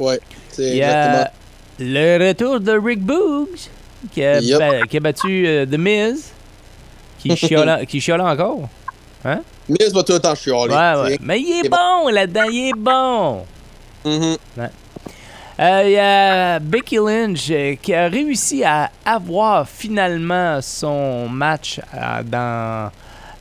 ouais, 0.00 0.18
c'est 0.50 0.76
exactement. 0.78 1.30
Le 1.78 2.28
retour 2.28 2.60
de 2.60 2.72
Rick 2.72 3.00
Boogs, 3.00 3.68
qui 4.12 4.24
a, 4.24 4.40
ba- 4.58 4.86
qui 4.86 4.96
a 4.96 5.00
battu 5.00 5.46
euh, 5.46 5.66
The 5.66 5.78
Miz, 5.78 6.32
qui 7.18 7.36
chiala 8.00 8.24
encore. 8.24 8.68
Miz 9.68 9.92
va 9.92 10.02
tout 10.02 10.12
le 10.12 10.20
temps. 10.20 10.34
Ouais, 10.46 11.02
ouais. 11.10 11.18
Mais 11.20 11.40
il 11.40 11.64
est 11.64 11.68
bon 11.68 12.08
là-dedans, 12.10 12.44
il 12.50 12.68
est 12.70 12.76
bon. 12.76 13.44
Mhm. 14.04 14.36
Euh, 15.60 15.82
Il 15.84 15.90
y 15.90 15.98
a 15.98 16.60
Becky 16.60 16.96
Lynch 16.96 17.48
euh, 17.50 17.74
qui 17.82 17.92
a 17.92 18.06
réussi 18.08 18.62
à 18.62 18.90
avoir 19.04 19.68
finalement 19.68 20.60
son 20.62 21.28
match 21.28 21.80
euh, 21.94 22.22
dans, 22.22 22.92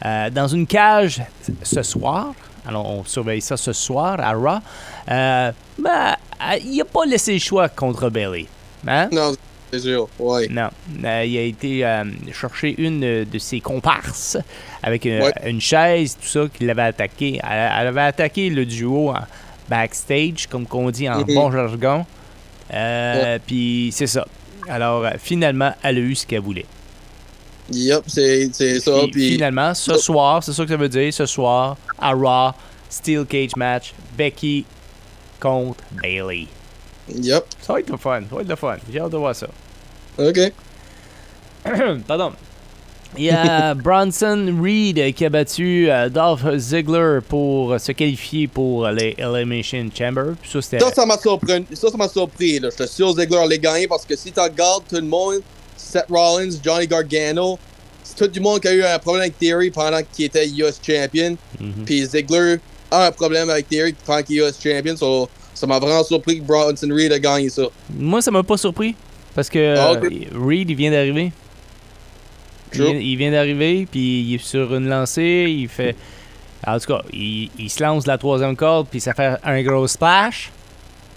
euh, 0.04 0.30
dans 0.32 0.48
une 0.48 0.66
cage 0.66 1.22
ce 1.62 1.84
soir. 1.84 2.34
Alors, 2.68 2.90
on 2.90 3.06
surveille 3.06 3.40
ça 3.42 3.56
ce 3.56 3.72
soir 3.72 4.20
à 4.20 4.34
Raw. 4.34 4.60
Ben, 5.08 5.54
il 6.64 6.78
n'a 6.78 6.86
pas 6.86 7.06
laissé 7.06 7.34
le 7.34 7.40
choix 7.40 7.70
contre 7.70 8.10
Bailey. 8.10 8.46
Hein? 8.88 9.10
Non, 9.12 9.34
c'est 9.72 9.80
sûr, 9.80 10.08
ouais. 10.20 10.48
Non. 10.50 10.70
Euh, 11.04 11.24
il 11.26 11.38
a 11.38 11.42
été 11.42 11.86
euh, 11.86 12.04
chercher 12.34 12.76
une 12.78 13.26
de 13.26 13.38
ses 13.40 13.60
comparses 13.60 14.38
avec 14.84 15.06
une, 15.06 15.22
Ouais. 15.24 15.34
une 15.46 15.60
chaise, 15.62 16.18
tout 16.22 16.28
ça, 16.28 16.42
qui 16.54 16.66
l'avait 16.66 16.84
attaqué. 16.84 17.40
Elle, 17.44 17.72
elle 17.82 17.88
avait 17.88 18.02
attaqué 18.02 18.50
le 18.50 18.66
duo 18.66 19.10
en 19.10 19.20
backstage, 19.70 20.48
comme 20.48 20.66
qu'on 20.66 20.90
dit 20.92 21.10
en 21.10 21.20
Mhm. 21.20 21.34
bon 21.34 21.52
jargon. 21.52 22.06
Euh, 22.74 23.40
Puis 23.46 23.90
c'est 23.94 24.08
ça. 24.08 24.26
Alors, 24.70 25.06
euh, 25.06 25.12
finalement, 25.22 25.74
elle 25.84 25.98
a 25.98 26.00
eu 26.02 26.16
ce 26.16 26.26
qu'elle 26.28 26.42
voulait. 26.42 26.66
Yep, 27.72 28.04
c'est 28.08 28.80
ça. 28.80 28.92
Puis, 29.12 29.32
finalement, 29.34 29.74
ce 29.74 29.98
soir, 29.98 30.42
c'est 30.44 30.54
ça 30.54 30.64
que 30.64 30.70
ça 30.70 30.78
veut 30.78 30.88
dire, 30.90 31.14
ce 31.14 31.26
soir, 31.26 31.76
à 32.00 32.12
Raw, 32.14 32.54
Steel 32.90 33.26
Cage 33.26 33.56
match, 33.58 33.94
Becky 34.18 34.66
contre 35.40 35.84
Bailey. 36.02 36.48
yep, 37.10 37.46
Ça 37.62 37.74
va 37.74 37.80
être 37.80 37.90
le 37.90 37.98
fun, 37.98 38.22
ça 38.30 38.36
va 38.36 38.42
être 38.42 38.50
le 38.50 38.56
fun. 38.56 38.78
J'ai 38.92 39.00
hâte 39.00 39.12
de 39.12 39.18
voir 39.18 39.36
ça. 39.36 39.48
ok. 40.18 40.40
Pardon. 42.08 42.34
Il 43.18 43.24
y 43.24 43.30
a 43.30 43.74
Bronson 43.76 44.58
Reed 44.62 45.14
qui 45.16 45.26
a 45.26 45.30
battu 45.30 45.90
euh, 45.90 46.10
Dolph 46.10 46.46
Ziggler 46.58 47.20
pour 47.28 47.80
se 47.80 47.92
qualifier 47.94 48.48
pour 48.48 48.88
les 48.90 49.16
Elimination 49.18 49.90
Chamber. 49.98 50.34
Ça. 50.44 50.62
Ça, 50.62 51.06
m'a 51.06 51.18
surpris. 51.18 51.66
Ça, 51.74 51.90
ça 51.90 51.98
m'a 51.98 52.08
surpris. 52.10 52.60
Là. 52.60 52.70
Je 52.78 52.84
suis 52.86 52.96
sûr 52.96 53.14
que 53.14 53.22
Ziggler 53.22 53.38
allait 53.38 53.60
gagner 53.60 53.88
parce 53.88 54.06
que 54.06 54.16
si 54.16 54.32
tu 54.32 54.40
regardes 54.40 54.84
tout 54.90 54.96
le 54.96 55.02
monde, 55.04 55.42
Seth 55.76 56.06
Rollins, 56.10 56.52
Johnny 56.64 56.88
Gargano. 56.88 57.58
C'est 58.04 58.16
tout 58.16 58.28
du 58.28 58.40
monde 58.40 58.62
qui 58.62 58.68
a 58.70 58.74
eu 58.74 58.84
un 58.84 59.00
problème 59.00 59.24
avec 59.24 59.38
Theory 59.38 59.70
pendant 59.70 60.00
qu'il 60.14 60.26
était 60.26 60.48
US 60.48 60.80
Champion. 60.82 61.38
Mhm. 61.60 61.86
Puis 61.86 62.06
Ziggler 62.06 62.58
un 62.92 63.12
problème 63.12 63.50
avec 63.50 63.68
Theory 63.70 63.96
pendant 64.06 64.24
qu'il 64.24 64.40
est 64.40 64.48
US 64.48 64.62
Champion. 64.62 64.96
So, 64.98 65.30
ça 65.54 65.66
m'a 65.68 65.80
vraiment 65.80 66.04
surpris 66.04 66.40
que 66.40 66.44
Bronson 66.46 66.90
Reed 66.92 67.12
a 67.12 67.20
gagné 67.20 67.50
ça. 67.50 67.64
Moi, 67.98 68.22
ça 68.22 68.32
m'a 68.32 68.44
pas 68.44 68.58
surpris. 68.58 68.96
Parce 69.36 69.50
que 69.50 69.76
Ah. 69.78 70.00
Reed, 70.34 70.70
il 70.70 70.76
vient 70.76 70.92
d'arriver. 70.92 71.32
Il 72.74 72.82
vient, 72.84 72.94
il 72.96 73.16
vient 73.18 73.32
d'arriver, 73.32 73.88
puis 73.90 74.22
il 74.22 74.36
est 74.36 74.44
sur 74.44 74.74
une 74.76 74.88
lancée. 74.90 75.46
Il 75.48 75.68
fait. 75.70 75.96
En 76.66 76.80
tout 76.80 76.88
cas, 76.88 77.02
il, 77.14 77.50
il 77.58 77.70
se 77.70 77.82
lance 77.84 78.04
de 78.04 78.10
la 78.10 78.18
troisième 78.18 78.56
corde, 78.56 78.88
puis 78.90 79.00
ça 79.00 79.14
fait 79.14 79.36
un 79.44 79.62
gros 79.64 79.88
splash. 79.88 80.52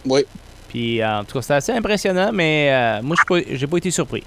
Oui. 0.05 0.25
Puis, 0.69 1.05
en 1.05 1.25
tout 1.25 1.35
cas, 1.39 1.43
c'était 1.43 1.55
assez 1.55 1.73
impressionnant, 1.73 2.31
mais 2.33 2.69
euh, 2.71 3.03
moi, 3.03 3.17
je 3.17 3.35
suis 3.37 3.45
pas- 3.45 3.55
j'ai 3.57 3.67
pas 3.67 3.77
été 3.79 3.91
surpris. 3.91 4.23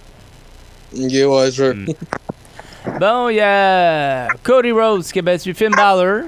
Ok, 0.96 1.12
ouais, 1.12 1.52
je. 1.52 1.64
Mm. 1.74 1.86
Bon, 3.00 3.30
il 3.30 3.36
y 3.38 3.40
a 3.40 4.28
Cody 4.44 4.72
Rhodes 4.72 5.06
qui 5.06 5.20
a 5.20 5.22
battu 5.22 5.54
Finn 5.54 5.72
Balor. 5.72 6.24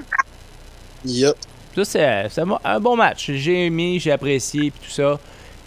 Yep. 1.06 1.36
Ça, 1.76 1.84
c'est 2.30 2.40
un 2.64 2.80
bon- 2.80 2.96
match. 2.96 3.30
J'ai 3.32 3.66
aimé, 3.66 3.98
j'ai 4.00 4.12
apprécié, 4.12 4.70
puis 4.70 4.80
tout 4.88 4.90
ça. 4.90 5.18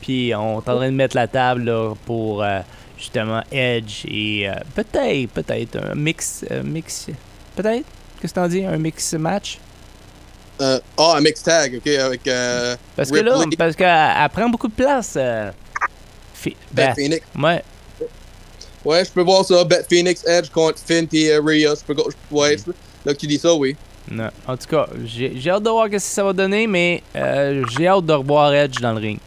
Puis 0.02 0.34
on 0.36 0.56
est 0.56 0.58
en 0.58 0.62
train 0.62 0.90
de 0.90 0.96
mettre 0.96 1.16
la 1.16 1.28
table 1.28 1.64
là, 1.66 1.94
pour 2.06 2.42
euh, 2.44 2.60
justement 2.98 3.44
Edge 3.52 4.06
et 4.08 4.50
euh, 4.50 4.54
peut-être, 4.76 5.30
peut-être 5.32 5.78
un 5.78 5.94
mix, 5.96 6.44
euh, 6.50 6.64
mix, 6.64 7.08
peut-être? 7.56 7.86
Qu'est-ce 8.20 8.34
que 8.34 8.40
t'en 8.40 8.48
dis, 8.48 8.66
un 8.66 8.78
mix 8.78 9.14
match? 9.14 9.60
Ah, 10.60 10.80
un 10.98 11.22
mix 11.22 11.42
tag, 11.44 11.76
ok, 11.78 11.88
avec 11.88 12.22
Parce 12.96 13.12
que 13.12 13.20
là, 13.20 13.36
parce 13.58 13.76
qu'elle 13.76 13.88
elle 13.88 14.30
prend 14.30 14.50
beaucoup 14.50 14.68
de 14.68 14.74
place. 14.74 15.14
ben, 15.16 15.54
Phoenix. 16.96 17.26
ouais, 17.38 17.64
Ouais, 18.86 19.04
je 19.04 19.12
peux 19.12 19.22
voir 19.22 19.44
ça. 19.46 19.64
Beth 19.64 19.86
Phoenix, 19.90 20.26
Edge 20.26 20.50
contre 20.50 20.80
Finn 20.80 21.08
et 21.12 21.38
Rhea. 21.38 21.76
Je 21.76 21.84
peux, 21.86 21.94
go- 21.94 22.10
ouais, 22.32 22.58
là 23.06 23.14
que 23.14 23.20
tu 23.20 23.28
dis 23.28 23.38
ça, 23.38 23.54
oui. 23.54 23.76
Non. 24.12 24.30
En 24.48 24.58
tout 24.58 24.68
cas, 24.68 24.88
j'ai 25.06 25.50
hâte 25.50 25.64
de 25.64 25.70
voir 25.70 25.86
ce 25.86 25.92
que 25.92 26.00
ça 26.00 26.24
va 26.24 26.34
donner, 26.34 26.68
mais 26.68 27.04
euh, 27.16 27.64
j'ai 27.78 27.88
hâte 27.88 28.06
de 28.06 28.14
revoir 28.14 28.54
Edge 28.54 28.80
dans 28.82 28.94
le 28.94 29.00
ring. 29.00 29.20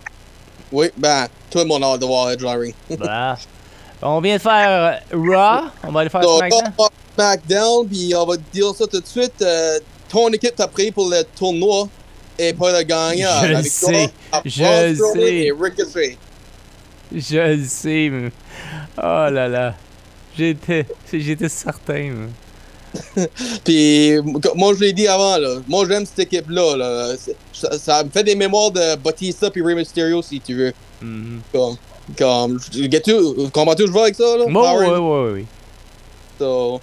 Oui, 0.73 0.89
ben, 0.97 1.27
tout 1.51 1.59
le 1.59 1.65
monde 1.67 1.85
a 1.85 1.89
hâte 1.89 2.01
de 2.01 2.07
voir 2.07 2.31
Edge 2.31 2.43
dans 2.43 2.55
le 2.55 2.61
ring. 2.61 2.75
Voilà. 2.89 3.37
On 4.03 4.21
vient 4.21 4.35
de 4.37 4.41
faire 4.43 5.01
euh, 5.13 5.17
Raw, 5.17 5.69
on 5.85 5.93
va 5.93 6.01
aller 6.01 6.11
faire 6.11 6.25
So, 6.25 6.39
SmackDown. 6.39 6.73
va 6.77 6.89
SmackDown, 7.17 7.87
puis 7.89 8.13
on 8.17 8.27
va 8.27 8.37
dire 8.53 8.75
ça 8.75 8.87
tout 8.89 9.01
de 9.01 9.07
suite. 9.07 9.41
euh, 9.43 9.79
ton 10.09 10.29
équipe 10.31 10.57
t'a 10.57 10.67
pris 10.67 10.91
pour 10.91 11.09
le 11.09 11.23
tournoi 11.37 11.89
et 12.37 12.53
pas 12.53 12.77
le 12.77 12.83
gagnant. 12.83 13.29
Je 13.45 13.63
sais, 13.63 14.11
je 14.45 14.95
sais. 15.15 15.35
Et 15.37 15.53
Ricochet. 15.53 16.19
Je 17.15 17.57
le 17.57 17.65
sais, 17.65 18.09
mais... 18.11 18.33
Oh 18.99 19.29
là 19.31 19.47
là. 19.47 19.75
J'étais... 20.37 20.85
J'étais 21.13 21.49
certain, 21.49 22.11
mais... 22.11 22.29
Puis, 23.65 24.19
moi, 24.55 24.75
je 24.75 24.81
l'ai 24.81 24.93
dit 24.93 25.07
avant, 25.07 25.39
là. 25.39 25.57
Moi, 25.69 25.87
j'aime 25.89 26.07
cette 26.07 26.21
équipe-là. 26.21 26.77
Là. 26.77 27.15
Ça, 27.53 27.79
ça 27.79 28.05
me 28.05 28.11
fait 28.11 28.25
des 28.25 28.35
mémoires 28.35 28.71
de 28.71 28.97
Batista 28.97 29.51
puis 29.51 29.63
Rey 29.63 29.75
Mysterio, 29.75 30.23
si 30.23 30.41
tu 30.41 30.55
veux. 30.55 30.73
Mhm. 31.01 31.41
Comme, 31.53 31.77
comme, 32.19 32.61
comprends-tu 33.53 33.85
où 33.85 33.87
je 33.87 33.93
vais 33.93 34.01
avec 34.01 34.15
ça, 34.15 34.37
là? 34.37 34.45
Power 34.53 34.87
ouais, 34.87 34.97
ouais, 34.97 35.33
ouais. 35.33 35.45
So, 36.39 36.81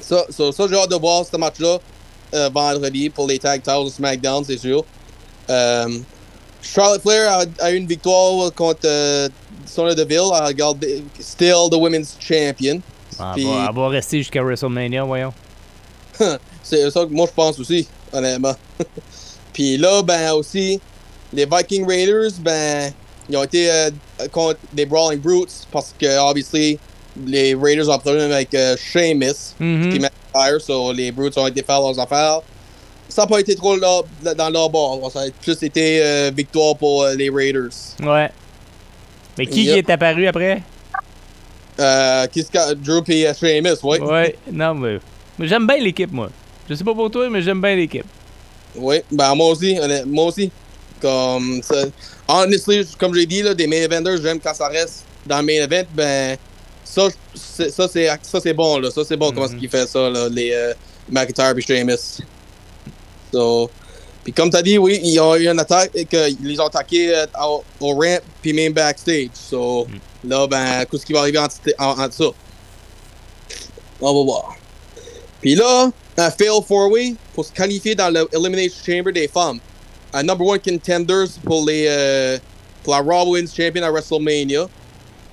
ça, 0.00 0.24
j'ai 0.68 0.76
hâte 0.76 0.90
de 0.90 0.96
voir 0.96 1.24
ce 1.30 1.36
match-là 1.36 1.78
euh, 2.34 2.50
vendredi 2.52 3.10
pour 3.10 3.26
les 3.26 3.38
tag 3.38 3.62
titles 3.62 3.84
de 3.84 3.90
SmackDown, 3.90 4.44
c'est 4.44 4.58
sûr. 4.58 4.84
Euh, 5.50 5.98
Charlotte 6.62 7.02
Flair 7.02 7.30
a, 7.30 7.44
a 7.64 7.70
eu 7.70 7.76
une 7.76 7.86
victoire 7.86 8.52
contre 8.54 8.80
euh, 8.86 9.28
Sonya 9.66 9.94
Deville, 9.94 10.30
elle 10.34 10.42
a 10.42 10.52
gardé 10.52 11.04
still 11.20 11.68
the 11.70 11.76
women's 11.76 12.16
champion. 12.18 12.80
Puis- 13.34 13.44
va, 13.44 13.66
elle 13.68 13.74
va 13.76 13.88
rester 13.88 14.18
jusqu'à 14.18 14.42
WrestleMania, 14.42 15.04
voyons. 15.04 15.32
C'est 16.62 16.90
ça 16.90 17.04
que 17.04 17.10
moi 17.10 17.26
je 17.28 17.32
pense 17.34 17.58
aussi, 17.58 17.86
honnêtement. 18.12 18.54
Puis 19.52 19.76
là, 19.76 20.02
ben 20.02 20.32
aussi, 20.32 20.80
les 21.32 21.46
Viking 21.46 21.86
Raiders, 21.86 22.30
ben, 22.40 22.92
ils 23.28 23.36
ont 23.36 23.44
été 23.44 23.70
euh, 23.70 23.90
contre 24.32 24.58
des 24.72 24.86
Brawling 24.86 25.20
Brutes 25.20 25.66
parce 25.70 25.94
que, 25.98 26.18
obviously, 26.18 26.78
les 27.26 27.54
Raiders 27.54 27.88
ont 27.88 27.92
un 27.94 27.98
problème 27.98 28.32
avec 28.32 28.52
euh, 28.54 28.76
Sheamus. 28.76 29.54
Mhm. 29.60 29.92
qui 29.92 29.98
McIntyre, 30.00 30.60
so 30.60 30.92
les 30.92 31.12
Brutes 31.12 31.36
ont 31.38 31.46
été 31.46 31.62
faire 31.62 31.80
leurs 31.80 31.98
affaires. 31.98 32.40
Ça 33.08 33.22
n'a 33.22 33.28
pas 33.28 33.38
été 33.38 33.54
trop 33.54 33.76
leur- 33.76 34.04
dans 34.36 34.50
leur 34.50 34.68
bord. 34.70 35.10
Ça 35.12 35.20
a 35.20 35.24
plus 35.42 35.62
été 35.62 36.00
euh, 36.02 36.32
victoire 36.34 36.76
pour 36.76 37.06
les 37.16 37.30
Raiders. 37.30 37.70
Ouais. 38.02 38.30
Mais 39.38 39.46
qui 39.46 39.64
Yep. 39.64 39.76
est 39.88 39.92
apparu 39.92 40.26
après? 40.26 40.62
Euh, 41.80 42.26
Qu'est-ce 42.32 42.50
que 42.50 42.74
Drew 42.74 43.02
et 43.08 43.26
euh, 43.28 43.34
Sheamus, 43.34 43.76
oui. 43.82 43.98
Ouais, 43.98 44.36
non, 44.52 44.74
mais... 44.74 44.98
mais 45.38 45.48
j'aime 45.48 45.66
bien 45.66 45.78
l'équipe, 45.78 46.12
moi. 46.12 46.30
Je 46.68 46.74
sais 46.74 46.84
pas 46.84 46.94
pour 46.94 47.10
toi, 47.10 47.28
mais 47.28 47.42
j'aime 47.42 47.60
bien 47.60 47.74
l'équipe. 47.74 48.06
Oui, 48.76 48.96
ben 49.10 49.34
moi 49.34 49.48
aussi, 49.48 49.76
moi 50.06 50.26
aussi. 50.26 50.50
Comme 51.00 51.60
ça. 51.62 51.84
Honestly, 52.26 52.86
comme 52.98 53.14
j'ai 53.14 53.26
dit, 53.26 53.42
là, 53.42 53.52
des 53.54 53.66
main 53.66 53.76
eventers, 53.82 54.16
j'aime 54.22 54.40
quand 54.40 54.54
ça 54.54 54.68
reste 54.68 55.04
dans 55.26 55.38
le 55.38 55.44
main 55.44 55.62
event, 55.64 55.84
ben 55.94 56.36
ça, 56.84 57.08
c'est- 57.34 57.70
ça 57.70 57.88
c'est 57.88 58.08
ça 58.22 58.40
c'est 58.40 58.54
bon 58.54 58.78
là. 58.78 58.90
Ça 58.90 59.02
c'est 59.04 59.16
bon 59.16 59.30
comment 59.32 59.46
est-ce 59.46 59.56
qu'ils 59.56 59.68
fait 59.68 59.86
ça 59.86 60.08
là, 60.08 60.28
les 60.30 60.52
euh, 60.52 60.72
McIntyre 61.10 61.52
et 61.56 61.60
Sheamus. 61.60 62.22
So, 63.32 63.70
puis 64.24 64.32
comme 64.32 64.50
t'as 64.50 64.62
dit, 64.62 64.78
oui, 64.78 64.98
ils 65.04 65.20
ont 65.20 65.36
eu 65.36 65.48
une 65.48 65.58
attaque 65.60 65.90
et 65.94 66.04
que 66.06 66.28
ils 66.30 66.38
les 66.48 66.58
ont 66.58 66.66
attaqués 66.66 67.14
euh, 67.14 67.26
au, 67.42 67.62
au 67.80 67.94
ramp 67.94 68.18
puis 68.42 68.52
même 68.52 68.72
backstage. 68.72 69.28
So 69.34 69.86
là, 70.26 70.46
ben, 70.46 70.84
qu'est-ce 70.90 71.04
qui 71.06 71.12
va 71.12 71.20
arriver 71.20 71.38
en- 71.38 71.44
entre 71.84 72.12
ça? 72.14 72.24
On 74.00 74.06
va 74.14 74.24
voir. 74.24 74.56
Puis 75.40 75.54
là, 75.54 75.90
un 76.16 76.30
fail 76.30 76.60
four-way 76.66 77.14
pour 77.34 77.44
se 77.44 77.52
qualifier 77.52 77.94
dans 77.94 78.08
l'Elimination 78.08 78.78
Chamber 78.84 79.12
des 79.12 79.28
femmes. 79.28 79.58
Un 80.12 80.22
number 80.22 80.46
one 80.46 80.58
contenders 80.60 81.28
pour, 81.44 81.64
les, 81.66 81.86
euh, 81.88 82.38
pour 82.82 82.94
la 82.94 83.00
Raw 83.00 83.30
Women's 83.30 83.54
Champion 83.54 83.82
à 83.82 83.90
WrestleMania. 83.90 84.68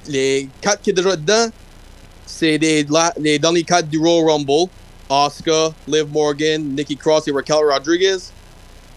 Les 0.08 0.50
quatre 0.60 0.82
qui 0.82 0.90
sont 0.90 0.96
déjà 0.96 1.16
dedans, 1.16 1.48
c'est 2.26 2.58
la- 2.90 3.14
les 3.20 3.38
derniers 3.40 3.64
quatre 3.64 3.88
du 3.88 3.98
Royal 4.00 4.30
Rumble. 4.32 4.70
Asuka, 5.10 5.74
Liv 5.88 6.06
Morgan, 6.12 6.74
Nikki 6.76 6.96
Cross 6.98 7.28
et 7.28 7.32
Raquel 7.32 7.58
Rodriguez. 7.70 8.18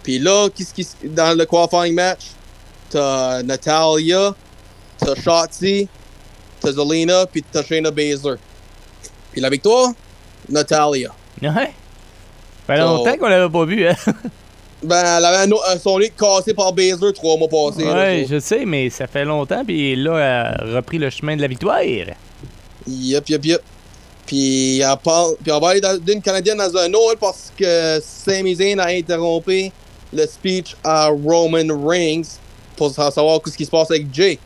Puis 0.04 0.18
là, 0.20 0.48
qu'est-ce 0.54 0.72
qui 0.72 0.86
dans 1.08 1.36
le 1.36 1.44
qualifying 1.46 1.94
match? 1.94 2.26
T'as 2.90 3.42
Natalia, 3.42 4.32
t'as 4.98 5.14
Shotzi, 5.16 5.88
t'as 6.60 6.72
Zelina, 6.72 7.26
puis 7.26 7.42
t'as 7.50 7.64
Shayna 7.64 7.90
Baszler. 7.90 8.36
Puis 9.32 9.40
la 9.40 9.50
victoire? 9.50 9.88
Natalia. 10.48 11.10
Ouais. 11.42 11.72
Fait 12.66 12.76
So- 12.76 12.82
longtemps 12.82 13.16
qu'on 13.16 13.28
l'avait 13.28 13.50
pas 13.52 13.64
vu, 13.64 13.88
hein? 13.88 13.96
Ben, 14.82 15.02
elle 15.16 15.24
avait 15.24 15.50
un, 15.50 15.56
un- 15.72 15.78
son 15.78 15.98
nez 15.98 16.10
cassé 16.10 16.52
par 16.52 16.70
Baszler 16.74 17.14
trois 17.14 17.38
mois 17.38 17.48
passés. 17.48 17.86
Ouais, 17.86 18.26
je 18.28 18.38
sais, 18.38 18.66
mais 18.66 18.90
ça 18.90 19.06
fait 19.06 19.24
longtemps, 19.24 19.64
puis 19.64 19.96
là, 19.96 20.18
elle 20.60 20.70
a 20.70 20.76
repris 20.76 20.98
le 20.98 21.08
chemin 21.08 21.36
de 21.36 21.40
la 21.40 21.48
victoire. 21.48 21.80
Yep, 22.86 23.28
yep, 23.30 23.44
yep. 23.46 23.62
Puis, 24.26 24.80
elle 24.80 24.96
parle, 25.02 25.36
puis 25.42 25.50
on 25.52 25.58
va 25.58 25.70
aller 25.70 25.80
d'une 26.02 26.20
Canadienne 26.20 26.58
dans 26.58 26.76
un 26.76 26.92
autre 26.92 27.16
parce 27.18 27.50
que 27.56 27.98
Sami 28.02 28.54
Zayn 28.56 28.78
a 28.78 28.88
interrompu 28.88 29.70
le 30.14 30.26
speech 30.26 30.76
à 30.84 31.08
Roman 31.08 31.86
Reigns 31.86 32.38
pour 32.76 32.90
sa- 32.92 33.10
savoir 33.10 33.40
ce 33.46 33.56
qui 33.56 33.64
se 33.64 33.70
passe 33.70 33.90
avec 33.90 34.06
Jay. 34.12 34.38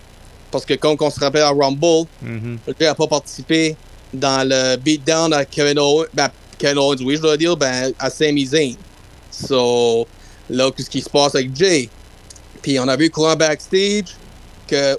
Parce 0.50 0.64
que 0.64 0.74
comme 0.74 0.96
on 1.00 1.10
se 1.10 1.20
rappelle 1.20 1.42
à 1.42 1.50
Rumble, 1.50 2.06
Mhm. 2.22 2.58
Jay 2.78 2.86
n'a 2.86 2.94
pas 2.94 3.06
participé 3.06 3.76
dans 4.12 4.48
le 4.48 4.76
beatdown 4.76 5.32
à 5.32 5.44
Kevin 5.44 5.78
Owens. 5.78 6.06
Ben, 6.14 6.30
Kevin 6.58 6.78
Owens, 6.78 6.96
oui, 7.04 7.16
je 7.16 7.20
dois 7.22 7.36
dire, 7.36 7.56
ben, 7.56 7.92
à 7.98 8.08
Sami 8.10 8.46
Zayn. 8.46 8.74
So, 9.30 10.06
là, 10.50 10.70
qu'est-ce 10.74 10.90
qui 10.90 11.00
se 11.02 11.10
passe 11.10 11.34
avec 11.34 11.54
Jay? 11.54 11.88
Puis 12.62 12.78
on 12.80 12.88
a 12.88 12.96
vu 12.96 13.10
courant 13.10 13.36
backstage 13.36 14.16
que 14.66 14.98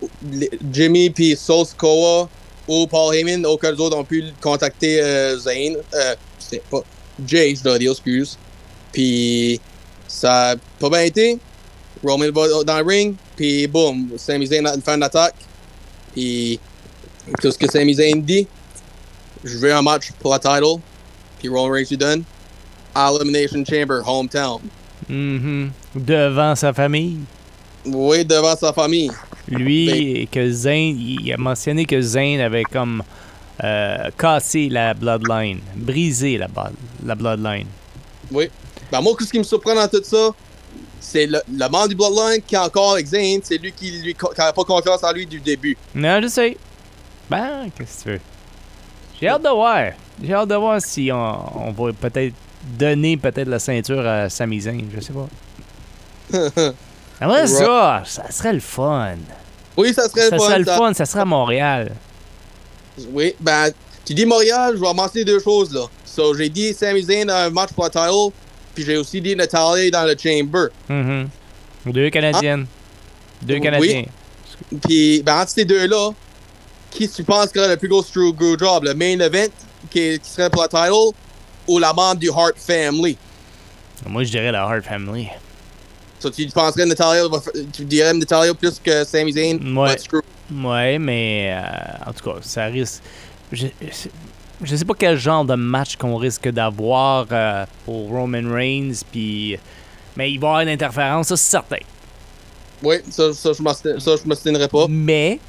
Jimmy 0.72 1.10
puis 1.10 1.36
Sauce 1.36 1.74
Koa 1.78 2.30
ou 2.68 2.88
Paul 2.88 3.16
Heyman, 3.16 3.46
aucun 3.46 3.74
des 3.74 3.80
autres 3.82 3.98
ont 3.98 4.04
pu 4.04 4.26
contacter 4.42 5.02
euh, 5.02 5.38
Zayn. 5.38 5.76
Euh, 5.94 6.16
c'est 6.38 6.62
pas 6.70 6.82
Jay, 7.28 7.56
je 7.56 7.64
dois 7.64 7.78
dire, 7.80 7.92
excuse. 7.92 8.38
Puis 8.94 9.60
ça 10.10 10.52
a 10.52 10.56
pas 10.80 10.90
bien 10.90 11.02
été. 11.02 11.40
Roman 12.04 12.32
va 12.34 12.64
dans 12.64 12.80
le 12.80 12.86
ring, 12.86 13.16
puis 13.36 13.68
boum, 13.68 14.10
Sami 14.18 14.48
Zayn 14.48 14.66
a 14.66 14.76
une 14.76 14.82
fin 14.82 14.98
d'attaque. 14.98 15.36
Puis 16.14 16.60
tout 17.42 17.52
ce 17.52 17.58
que 17.58 17.70
Sami 17.72 17.94
Zayn 17.94 18.22
dit, 18.22 18.48
je 19.44 19.58
veux 19.58 19.74
un 19.74 19.82
match 19.82 20.12
pour 20.20 20.32
la 20.32 20.40
title. 20.40 20.82
Puis 21.38 21.48
Roman 21.48 21.70
Reigns 21.70 21.86
lui 21.90 21.98
donne 21.98 22.24
Elimination 22.96 23.64
Chamber, 23.64 24.02
hometown. 24.06 24.60
Mhm. 25.08 25.72
Devant 25.96 26.56
sa 26.56 26.74
famille. 26.74 27.20
Oui, 27.86 28.26
devant 28.26 28.56
sa 28.56 28.74
famille. 28.74 29.12
Lui, 29.48 30.28
que 30.32 30.52
Zayn, 30.52 30.96
il 30.98 31.34
a 31.34 31.38
mentionné 31.38 31.86
que 31.86 32.02
Zayn 32.02 32.40
avait 32.40 32.64
comme 32.64 33.04
euh, 33.64 34.10
cassé 34.18 34.70
la 34.70 34.94
bloodline, 34.94 35.60
brisé 35.76 36.38
la, 36.38 36.48
la 37.06 37.16
bloodline. 37.16 37.68
Oui. 38.32 38.50
Ben 38.92 39.02
moi, 39.02 39.14
ce 39.20 39.26
qui 39.32 39.38
me 39.40 39.44
surprend 39.44 39.76
dans 39.76 39.88
tout 39.88 40.02
ça, 40.04 40.30
c'est 41.00 41.26
le, 41.26 41.40
le 41.52 41.70
membre 41.70 41.88
du 41.90 41.96
Bloodline 41.96 42.42
qui 42.46 42.56
est 42.56 42.60
encore 42.60 42.94
avec 42.94 43.08
c'est 43.08 43.58
lui 43.58 43.72
qui 43.72 43.92
lui 44.02 44.14
qui 44.14 44.42
a 44.42 44.54
pas 44.54 44.64
confiance 44.64 45.04
en 45.04 45.12
lui 45.12 45.26
du 45.26 45.40
début. 45.40 45.78
Non, 45.96 46.20
je 46.22 46.28
sais. 46.28 46.58
Ben, 47.30 47.70
qu'est-ce 47.78 47.98
que 48.00 48.04
tu 48.04 48.10
veux? 48.10 48.22
J'ai 49.20 49.28
hâte 49.28 49.44
de 49.44 49.50
voir. 49.50 49.92
J'ai 50.24 50.34
hâte 50.34 50.50
de 50.50 50.56
voir 50.56 50.82
si 50.82 51.10
on, 51.12 51.68
on 51.68 51.72
va 51.72 51.94
peut-être 51.94 52.34
donner 52.78 53.18
peut-être 53.18 53.48
la 53.48 53.60
ceinture 53.60 54.06
à 54.06 54.30
Sami 54.30 54.62
Zayn. 54.62 54.86
Je 54.94 55.00
sais 55.02 55.14
pas. 55.14 55.28
Après 57.22 57.48
ça, 57.48 58.04
ça 58.06 58.32
serait 58.32 58.54
le 58.54 58.60
fun. 58.60 59.16
Oui, 59.78 59.94
ça 59.94 60.08
serait 60.10 60.30
Ça 60.30 60.38
fun, 60.38 60.46
serait 60.46 60.60
le 60.60 60.66
ça. 60.66 60.78
fun, 60.78 60.94
ça 60.94 61.06
serait 61.06 61.22
à 61.22 61.26
Montréal. 61.26 61.92
Oui, 63.12 63.34
ben, 63.40 63.72
tu 64.06 64.14
dis 64.14 64.26
Montréal, 64.26 64.74
je 64.76 64.82
vais 64.82 64.94
mentionner 64.94 65.26
deux 65.26 65.40
choses, 65.40 65.74
là. 65.74 65.86
So, 66.06 66.34
j'ai 66.36 66.50
dit 66.50 66.74
Sami 66.74 67.02
Zayn 67.04 67.30
un 67.30 67.50
match 67.50 67.72
pour 67.74 67.90
title, 67.90 68.32
puis 68.74 68.84
j'ai 68.84 68.98
aussi 68.98 69.22
dit 69.22 69.36
Natalia 69.36 69.90
dans 69.92 70.06
le 70.06 70.16
Chamber. 70.18 70.68
Mhm. 70.88 71.30
Deux 71.88 72.10
Canadiennes. 72.10 72.66
Deux 73.42 73.56
Oui. 73.56 73.62
Canadiens. 73.62 74.04
Puis, 74.86 75.24
ben, 75.24 75.42
entre 75.42 75.52
ces 75.52 75.66
deux-là, 75.66 76.12
qui 76.92 77.08
tu 77.10 77.24
penses 77.24 77.52
qui 77.52 77.60
aurait 77.60 77.70
le 77.70 77.78
plus 77.78 77.88
gros 77.88 78.04
screw 78.04 78.34
job? 78.60 78.84
Le 78.84 78.94
main 78.94 79.20
event, 79.20 79.48
qui, 79.90 80.20
qui 80.20 80.30
serait 80.30 80.50
pour 80.50 80.62
la 80.62 80.68
title, 80.68 81.16
ou 81.68 81.80
la 81.80 81.94
membre 81.94 82.20
du 82.20 82.30
Hart 82.30 82.58
Family? 82.58 83.18
Moi, 84.06 84.24
je 84.24 84.32
dirais 84.32 84.52
la 84.52 84.64
Hart 84.64 84.84
Family. 84.84 85.28
So, 86.20 86.30
tu 86.30 86.46
penserais 86.48 86.86
Natalia, 86.86 87.24
tu 87.72 87.86
dirais 87.86 88.14
Natalia 88.14 88.54
plus 88.54 88.80
que 88.80 89.06
Sami 89.06 89.32
Zayn? 89.32 89.78
Ouais. 89.78 89.96
Ouais, 90.52 91.00
mais 91.00 91.54
euh, 91.54 92.10
en 92.10 92.14
tout 92.14 92.30
cas, 92.30 92.40
ça 92.42 92.66
risque. 92.66 93.02
Je, 93.52 93.68
je 94.62 94.76
sais 94.76 94.86
pas 94.86 94.94
quel 94.98 95.18
genre 95.18 95.46
de 95.46 95.56
match 95.56 95.96
qu'on 95.96 96.16
risque 96.18 96.50
d'avoir 96.50 97.26
euh, 97.32 97.66
pour 97.86 98.10
Roman 98.10 98.52
Reigns, 98.54 98.94
puis. 99.12 99.58
Mais 100.18 100.32
il 100.32 100.40
va 100.40 100.48
y 100.48 100.50
avoir 100.50 100.62
une 100.62 100.70
interférence, 100.70 101.28
ça 101.28 101.38
c'est 101.38 101.50
certain. 101.52 101.78
Oui, 102.84 102.96
ça, 103.10 103.34
ça, 103.34 103.52
je 103.54 104.28
m'obstinerais 104.28 104.68
pas. 104.68 104.86
Mais, 104.90 105.40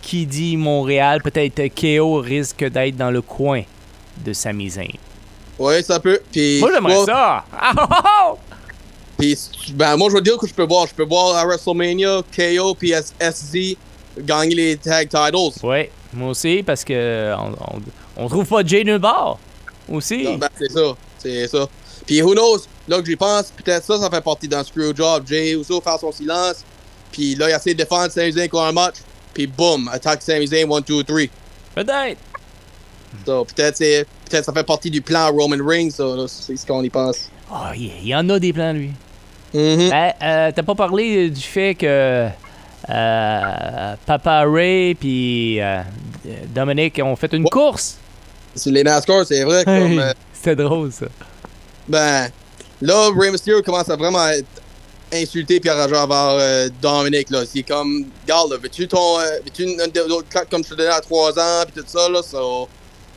qui 0.00 0.26
dit 0.26 0.56
Montréal, 0.56 1.22
peut-être 1.22 1.62
KO 1.74 2.16
risque 2.20 2.64
d'être 2.64 2.96
dans 2.96 3.10
le 3.10 3.22
coin 3.22 3.62
de 4.24 4.32
Sami 4.32 4.68
Zayn. 4.70 4.88
Oui, 5.58 5.82
ça 5.82 6.00
peut. 6.00 6.20
Puis, 6.30 6.60
Moi, 6.60 6.70
j'aimerais 6.74 7.04
ça! 7.06 7.44
Puis, 9.18 9.38
ben, 9.74 9.96
moi, 9.96 10.08
je 10.10 10.16
veux 10.16 10.20
dire 10.22 10.36
que 10.36 10.46
je 10.46 10.54
peux 10.54 10.66
voir. 10.66 10.86
Je 10.86 10.94
peux 10.94 11.04
voir 11.04 11.36
à 11.36 11.44
WrestleMania, 11.44 12.22
KO, 12.34 12.74
puis 12.74 12.90
S- 12.92 13.14
SZ 13.20 13.76
gagner 14.18 14.54
les 14.54 14.76
tag 14.76 15.08
titles. 15.08 15.64
Ouais, 15.66 15.90
moi 16.12 16.30
aussi, 16.30 16.62
parce 16.62 16.84
que 16.84 17.34
on, 17.38 17.52
on, 17.76 17.80
on 18.22 18.28
trouve 18.28 18.46
pas 18.46 18.64
Jay 18.64 18.84
nulle 18.84 19.00
part. 19.00 19.38
Aussi. 19.88 20.24
Non, 20.24 20.36
ben, 20.36 20.48
c'est 20.58 20.70
ça. 20.70 20.94
C'est 21.18 21.48
ça. 21.48 21.68
Puis, 22.06 22.22
who 22.22 22.34
knows? 22.34 22.66
Là 22.88 23.00
que 23.00 23.06
j'y 23.06 23.16
pense, 23.16 23.52
peut-être 23.52 23.84
ça, 23.84 23.98
ça 23.98 24.10
fait 24.10 24.20
partie 24.20 24.48
d'un 24.48 24.64
screwjob. 24.64 25.26
Jay 25.26 25.52
Uso 25.52 25.80
faire 25.80 25.98
son 25.98 26.12
silence. 26.12 26.64
Puis 27.12 27.34
là, 27.34 27.50
il 27.50 27.54
essaie 27.54 27.74
de 27.74 27.78
défendre 27.78 28.10
Zayn 28.10 28.48
contre 28.48 28.64
un 28.64 28.72
match. 28.72 28.96
Puis, 29.34 29.46
boum, 29.46 29.88
attaque 29.92 30.22
Zayn 30.22 30.42
1, 30.42 30.80
2, 30.80 31.04
3. 31.04 31.20
Peut-être. 31.74 32.18
So, 33.26 33.44
peut-être 33.44 33.76
c'est 33.76 34.06
peut-être 34.28 34.44
ça 34.44 34.52
fait 34.52 34.64
partie 34.64 34.90
du 34.90 35.02
plan 35.02 35.30
Roman 35.30 35.62
Reigns, 35.62 35.90
ça, 35.90 36.04
là, 36.04 36.24
c'est 36.26 36.56
ce 36.56 36.66
qu'on 36.66 36.82
y 36.82 36.88
pense. 36.88 37.30
Ah, 37.50 37.72
il 37.74 37.92
il 38.02 38.08
y 38.08 38.14
en 38.14 38.28
a 38.30 38.38
des 38.38 38.52
plans, 38.52 38.72
lui. 38.72 38.92
Mhm. 39.54 39.90
Ben, 39.90 40.12
euh, 40.22 40.52
T'as 40.54 40.62
pas 40.62 40.74
parlé 40.74 41.28
du 41.28 41.40
fait 41.40 41.74
que 41.74 42.28
euh, 42.88 43.94
Papa 44.06 44.44
Ray 44.46 44.94
puis 44.94 45.60
euh, 45.60 45.82
Dominic 46.54 47.00
ont 47.04 47.16
fait 47.16 47.32
une 47.34 47.44
course? 47.44 47.98
Sur 48.54 48.72
les 48.72 48.84
NASCAR, 48.84 49.24
c'est 49.26 49.44
vrai. 49.44 49.64
Comme, 49.64 49.98
euh, 49.98 50.12
C'était 50.32 50.56
drôle, 50.56 50.92
ça. 50.92 51.06
ben, 51.88 52.28
là, 52.80 53.08
Rey 53.16 53.30
Mysterio 53.30 53.62
commence 53.62 53.88
à 53.88 53.96
vraiment 53.96 54.26
être 54.28 54.46
insulté 55.12 55.60
puis 55.60 55.70
enragé 55.70 55.94
envers 55.96 56.36
euh, 56.40 56.68
Dominic. 56.80 57.30
Là. 57.30 57.44
C'est 57.50 57.62
comme, 57.62 58.06
regarde, 58.22 58.50
là, 58.52 58.56
veux-tu 58.62 58.88
ton. 58.88 59.18
euh, 59.20 59.24
veux-tu 59.44 59.62
une, 59.64 59.78
l'autre 60.08 60.28
claque 60.28 60.48
comme 60.50 60.64
je 60.64 60.70
te 60.70 60.74
donnais 60.74 60.90
à 60.90 61.00
3 61.00 61.38
ans 61.38 61.64
puis 61.72 61.82
tout 61.82 61.88
ça, 61.88 62.08
là? 62.08 62.20
So, 62.22 62.68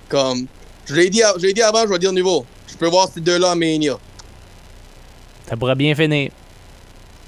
comme, 0.09 0.45
je 0.85 0.93
l'ai 0.95 1.09
dit, 1.09 1.23
à- 1.23 1.33
je 1.37 1.41
l'ai 1.47 1.53
dit 1.53 1.61
avant, 1.61 1.83
je 1.83 1.87
vais 1.89 1.99
dire 1.99 2.13
nouveau. 2.13 2.45
Je 2.67 2.75
peux 2.75 2.87
voir 2.87 3.07
ces 3.13 3.21
deux-là 3.21 3.51
en 3.51 3.55
Mania. 3.55 3.97
Ça 5.49 5.55
pourrait 5.57 5.75
bien 5.75 5.93
finir. 5.95 6.31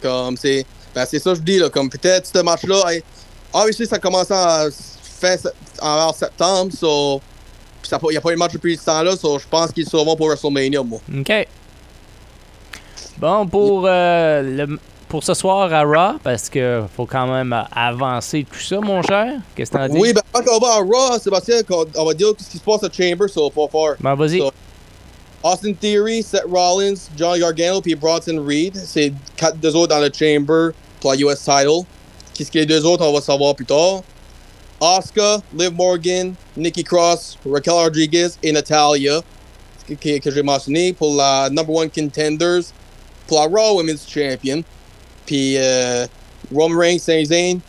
Comme, 0.01 0.37
c'est. 0.37 0.65
Ben, 0.93 1.05
c'est 1.09 1.19
ça 1.19 1.31
que 1.31 1.37
je 1.37 1.41
dis, 1.41 1.59
là. 1.59 1.69
Comme, 1.69 1.89
peut-être 1.89 2.27
ce 2.33 2.41
match-là. 2.41 2.83
hey, 2.91 3.03
obviously, 3.53 3.85
ça 3.85 3.99
commence 3.99 4.31
en 4.31 4.67
fin 5.19 5.35
en 5.81 6.13
septembre, 6.13 6.71
so. 6.77 7.21
Puis 7.81 7.91
il 8.03 8.09
n'y 8.11 8.17
a 8.17 8.21
pas 8.21 8.29
eu 8.31 8.33
de 8.33 8.39
match 8.39 8.53
depuis 8.53 8.77
ce 8.77 8.85
temps-là, 8.85 9.15
so 9.15 9.39
je 9.39 9.47
pense 9.47 9.71
qu'ils 9.71 9.87
seront 9.87 10.15
pour 10.15 10.27
WrestleMania, 10.27 10.83
moi. 10.83 10.99
OK. 11.19 11.47
Bon, 13.17 13.47
pour, 13.47 13.85
euh, 13.87 14.41
le, 14.43 14.79
pour 15.09 15.23
ce 15.23 15.33
soir 15.33 15.71
à 15.73 15.83
Raw, 15.83 16.17
parce 16.23 16.49
que 16.49 16.83
faut 16.95 17.05
quand 17.05 17.27
même 17.27 17.55
avancer 17.71 18.45
tout 18.51 18.59
ça, 18.59 18.79
mon 18.79 19.01
cher. 19.01 19.39
Qu'est-ce 19.55 19.71
que 19.71 19.77
t'en 19.77 19.87
dis? 19.87 19.97
Oui, 19.97 20.13
ben, 20.13 20.21
quand 20.31 20.43
on 20.55 20.59
va 20.59 20.73
à 20.73 20.77
Raw, 20.79 21.17
Sébastien, 21.19 21.61
on 21.95 22.05
va 22.05 22.13
dire 22.13 22.29
ce 22.37 22.49
qui 22.49 22.57
se 22.57 22.63
passe 22.63 22.83
à 22.83 22.89
Chamber, 22.91 23.27
so 23.27 23.49
pas 23.49 23.67
fort. 23.71 23.93
Ben, 23.99 24.15
vas-y. 24.15 24.39
So- 24.39 24.51
Austin 25.43 25.73
Theory, 25.73 26.23
Seth 26.23 26.43
Rollins, 26.51 26.95
John 27.15 27.39
Gargano, 27.39 27.79
puis 27.81 27.95
Bronson 27.95 28.43
Reed. 28.45 28.75
C'est 28.75 29.13
quatre 29.35 29.57
deux 29.57 29.75
autres 29.75 29.95
dans 29.95 30.01
le 30.01 30.11
Chamber 30.13 30.71
pour 30.99 31.11
la 31.13 31.17
US 31.19 31.39
title. 31.39 31.85
Qu'est-ce 32.33 32.51
que 32.51 32.59
les 32.59 32.65
deux 32.65 32.85
autres, 32.85 33.05
on 33.05 33.13
va 33.13 33.21
savoir 33.21 33.55
plus 33.55 33.65
tard. 33.65 34.01
Asuka, 34.81 35.41
Liv 35.57 35.73
Morgan, 35.73 36.35
Nikki 36.55 36.83
Cross, 36.83 37.37
Raquel 37.45 37.73
Rodriguez 37.73 38.29
et 38.43 38.51
Natalia, 38.51 39.21
que, 39.87 40.19
que, 40.19 40.41
mentionné 40.41 40.93
pour 40.93 41.15
la 41.15 41.49
number 41.49 41.73
one 41.73 41.89
contenders 41.89 42.71
pour 43.27 43.39
la 43.39 43.47
Raw 43.47 43.77
Women's 43.77 44.05
Champion. 44.07 44.63
Puis 45.25 45.57
euh, 45.57 46.05
Roman 46.53 46.77
Reigns, 46.77 46.99
Sami 46.99 47.25
Zayn, 47.25 47.59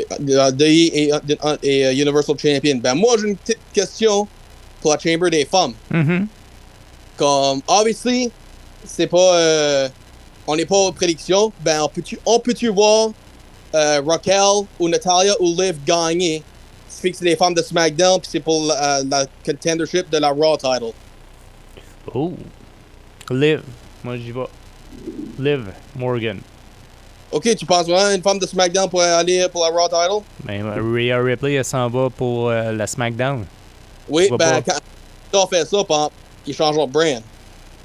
euh, 0.00 0.50
de- 0.50 0.64
et, 0.64 1.04
et- 1.04 1.08
et, 1.08 1.12
euh, 1.86 1.92
uh, 1.92 1.94
uh, 1.96 2.00
Universal 2.02 2.38
Champion. 2.38 2.76
Ben 2.76 2.94
moi, 2.94 3.16
j'ai 3.20 3.28
une 3.28 3.36
petite 3.36 3.58
question 3.74 4.26
pour 4.80 4.92
la 4.92 4.98
Chamber 4.98 5.30
des 5.30 5.44
femmes. 5.44 5.74
Mhm. 5.90 6.26
Comme, 7.16 7.60
obviously, 7.68 8.30
c'est 8.86 9.06
pas. 9.06 9.34
euh, 9.36 9.88
on 10.46 10.56
n'est 10.56 10.66
pas 10.66 10.76
aux 10.76 10.92
prédictions. 10.92 11.52
Ben, 11.60 11.82
on 11.82 11.88
peut-tu 11.88 12.18
on 12.24 12.38
peut-tu 12.38 12.68
voir 12.68 13.10
euh, 13.74 14.00
Raquel 14.06 14.66
ou 14.80 14.88
Natalia 14.88 15.34
ou 15.40 15.54
Liv 15.60 15.76
gagner? 15.86 16.42
Que 17.00 17.12
c'est 17.12 17.24
les 17.24 17.36
femmes 17.36 17.54
de 17.54 17.62
SmackDown, 17.62 18.20
puis 18.20 18.28
c'est 18.30 18.40
pour 18.40 18.64
la, 18.66 19.02
la 19.02 19.26
contendership 19.44 20.10
de 20.10 20.18
la 20.18 20.30
Raw 20.30 20.56
title. 20.56 20.92
Oh. 22.14 22.32
Liv. 23.30 23.62
Moi, 24.04 24.16
j'y 24.16 24.32
vais. 24.32 24.46
Liv 25.38 25.72
Morgan. 25.96 26.40
Ok, 27.30 27.56
tu 27.56 27.64
penses 27.64 27.86
vraiment 27.86 28.14
une 28.14 28.22
femme 28.22 28.38
de 28.38 28.46
SmackDown 28.46 28.90
pourrait 28.90 29.10
aller 29.10 29.46
pour 29.50 29.64
la 29.64 29.70
Raw 29.70 29.88
title? 29.88 30.22
Ben, 30.44 30.64
Rhea 30.64 31.18
Ripley, 31.18 31.54
elle 31.54 31.64
s'en 31.64 31.88
va 31.88 32.10
pour 32.10 32.50
euh, 32.50 32.72
la 32.72 32.86
SmackDown. 32.86 33.46
Oui, 34.08 34.28
ben, 34.30 34.38
pas. 34.38 34.62
quand 35.32 35.44
on 35.44 35.46
fait 35.46 35.64
ça, 35.64 35.78
ils 36.46 36.54
changeront 36.54 36.86
de 36.86 36.92
brand. 36.92 37.22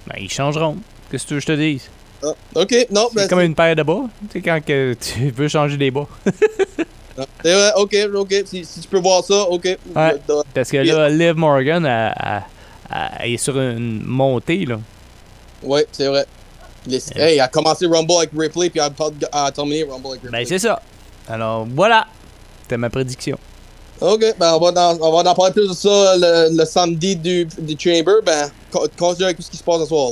Ben, 0.06 0.16
ils 0.20 0.32
changeront. 0.32 0.78
Qu'est-ce 1.10 1.24
que 1.24 1.28
tu 1.30 1.34
veux 1.36 1.40
que 1.40 1.44
je 1.44 1.54
te 1.54 1.58
dise? 1.58 1.90
Ah, 2.24 2.34
ok, 2.56 2.88
non, 2.92 3.10
ben, 3.14 3.22
C'est 3.22 3.30
comme 3.30 3.40
une 3.40 3.56
paire 3.56 3.76
de 3.76 3.84
bas. 3.84 4.02
Tu 4.24 4.34
sais, 4.34 4.42
quand 4.42 4.60
que 4.66 4.96
tu 5.00 5.30
veux 5.30 5.48
changer 5.48 5.78
des 5.78 5.92
bas. 5.92 6.08
c'est 7.44 7.54
vrai, 7.54 7.72
ok, 7.76 7.96
ok. 8.16 8.34
Si, 8.46 8.66
si 8.66 8.80
tu 8.82 8.88
peux 8.88 9.00
voir 9.00 9.24
ça, 9.24 9.42
ok. 9.44 9.66
Ouais. 9.96 10.16
Parce 10.54 10.70
que 10.72 10.78
là, 10.78 11.10
Liv 11.10 11.34
Morgan, 11.36 11.86
elle, 11.86 12.14
elle- 12.20 12.42
elle 13.20 13.32
est 13.34 13.38
sur 13.38 13.60
une 13.60 14.04
montée, 14.04 14.66
là. 14.66 14.80
Ouais, 15.64 15.86
c'est 15.92 16.08
vrai. 16.08 16.26
Les- 16.86 16.98
Hey, 17.16 17.34
elle 17.36 17.42
a 17.42 17.48
commencé 17.48 17.86
Rumble 17.86 18.14
avec 18.18 18.30
Ripley, 18.38 18.70
puis 18.70 18.80
elle 18.80 18.92
a, 19.32 19.52
terminé 19.52 19.84
Rumble 19.84 20.08
avec 20.08 20.22
Ripley. 20.24 20.32
Ben, 20.40 20.46
c'est 20.46 20.60
ça. 20.60 20.82
Alors, 21.28 21.68
voilà. 21.70 22.08
C'était 22.64 22.78
ma 22.78 22.90
prédiction. 22.90 23.38
Ok, 24.00 24.24
ben 24.40 24.54
on 24.54 24.60
va, 24.60 24.90
en, 24.92 24.98
on 25.02 25.12
va 25.24 25.30
en 25.32 25.34
parler 25.34 25.54
plus 25.54 25.68
de 25.68 25.74
ça 25.74 26.16
le, 26.18 26.56
le 26.56 26.66
samedi 26.66 27.16
du, 27.16 27.46
du 27.58 27.76
Chamber. 27.80 28.14
Ben, 28.24 28.52
co- 28.72 28.88
continue 28.98 29.26
avec 29.26 29.38
tout 29.38 29.44
ce 29.44 29.50
qui 29.50 29.58
se 29.58 29.64
passe 29.64 29.80
ce 29.82 29.86
soir. 29.88 30.12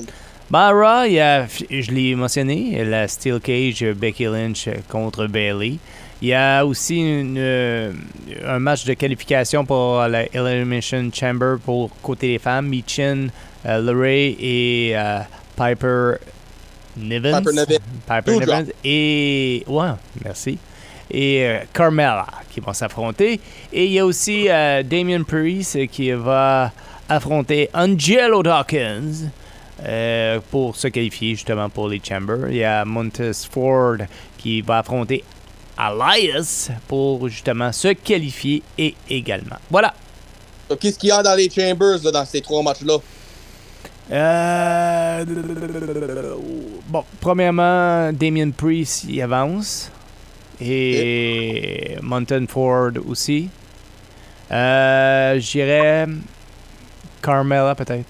Ben, 0.49 0.71
Raw, 0.71 1.05
je 1.69 1.91
l'ai 1.91 2.15
mentionné, 2.15 2.83
la 2.83 3.07
Steel 3.07 3.39
Cage 3.39 3.83
Becky 3.93 4.25
Lynch 4.25 4.67
contre 4.89 5.27
Bailey. 5.27 5.77
Il 6.21 6.29
y 6.29 6.33
a 6.33 6.65
aussi 6.65 6.99
une, 6.99 7.35
euh, 7.37 7.91
un 8.45 8.59
match 8.59 8.85
de 8.85 8.93
qualification 8.93 9.65
pour 9.65 10.07
la 10.07 10.23
Elimination 10.33 11.09
Chamber 11.13 11.57
pour 11.63 11.89
côté 12.01 12.33
des 12.33 12.39
femmes. 12.39 12.67
Michin, 12.67 13.27
euh, 13.65 14.05
et 14.07 14.93
euh, 14.95 15.19
Piper 15.55 16.13
Nivens. 16.97 17.41
Piper 17.41 17.51
Niven. 17.51 17.79
Piper 18.07 18.39
Nivens. 18.39 18.71
Et. 18.83 19.63
Ouais, 19.67 19.89
merci. 20.23 20.57
Et 21.11 21.45
euh, 21.45 21.59
Carmella 21.73 22.27
qui 22.49 22.61
vont 22.61 22.73
s'affronter. 22.73 23.39
Et 23.73 23.85
il 23.85 23.91
y 23.91 23.99
a 23.99 24.05
aussi 24.05 24.45
Damien 24.45 25.23
Priest 25.23 25.87
qui 25.87 26.11
va 26.11 26.71
affronter 27.09 27.69
Angelo 27.73 28.41
Dawkins 28.41 29.29
euh, 29.83 30.39
pour 30.51 30.75
se 30.75 30.87
qualifier 30.87 31.35
justement 31.35 31.69
pour 31.69 31.89
les 31.89 32.01
Chambers. 32.03 32.49
Il 32.49 32.57
y 32.57 32.63
a 32.63 32.85
Montez 32.85 33.33
Ford 33.51 33.97
qui 34.37 34.61
va 34.61 34.79
affronter 34.79 35.23
Elias 35.79 36.69
pour 36.87 37.27
justement 37.27 37.71
se 37.71 37.89
qualifier 37.89 38.63
et 38.77 38.95
également. 39.09 39.57
Voilà. 39.69 39.93
Qu'est-ce 40.79 40.97
qu'il 40.97 41.09
y 41.09 41.11
a 41.11 41.21
dans 41.21 41.35
les 41.35 41.49
Chambers 41.49 41.99
là, 42.03 42.11
dans 42.11 42.25
ces 42.25 42.41
trois 42.41 42.63
matchs-là? 42.63 42.97
Euh, 44.11 45.25
bon, 46.87 47.03
premièrement, 47.19 48.11
Damien 48.13 48.51
Priest 48.51 49.05
il 49.05 49.21
avance. 49.21 49.91
Et 50.61 51.97
Mountain 52.01 52.45
Ford 52.47 52.91
aussi. 53.07 53.49
Euh, 54.51 55.37
J'irais 55.39 56.07
Carmella, 57.21 57.75
peut-être. 57.75 58.07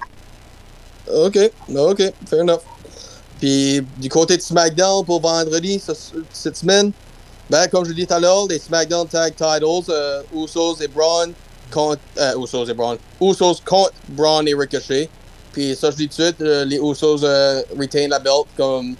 Ok, 1.11 1.37
ok, 1.75 2.01
fair 2.29 2.41
enough. 2.41 2.59
Puis 3.39 3.81
du 3.97 4.09
côté 4.09 4.37
de 4.37 4.41
SmackDown 4.41 5.03
pour 5.05 5.21
vendredi, 5.21 5.79
ce- 5.79 5.93
cette 6.31 6.57
semaine, 6.57 6.91
ben, 7.49 7.67
comme 7.67 7.85
je 7.85 7.89
l'ai 7.89 7.95
dit 7.95 8.07
tout 8.07 8.13
à 8.13 8.19
l'heure, 8.19 8.47
les 8.47 8.59
SmackDown 8.59 9.07
Tag 9.07 9.33
Titles, 9.35 9.89
euh, 9.89 10.21
Usos 10.33 10.81
et 10.81 10.87
Braun 10.87 11.31
contre. 11.71 12.01
Euh, 12.17 12.41
Usos 12.41 12.65
et 12.65 12.73
Braun. 12.73 12.97
Usos 13.21 13.61
contre 13.65 13.93
Braun 14.09 14.45
et 14.47 14.53
Ricochet. 14.53 15.09
Puis 15.53 15.75
ça, 15.75 15.91
je 15.91 15.97
dis 15.97 16.07
tout 16.07 16.17
de 16.17 16.23
suite, 16.23 16.41
euh, 16.41 16.65
les 16.65 16.77
Usos 16.77 17.23
euh, 17.23 17.61
retain 17.79 18.07
la 18.07 18.19
belt. 18.19 18.45
Comme, 18.57 18.95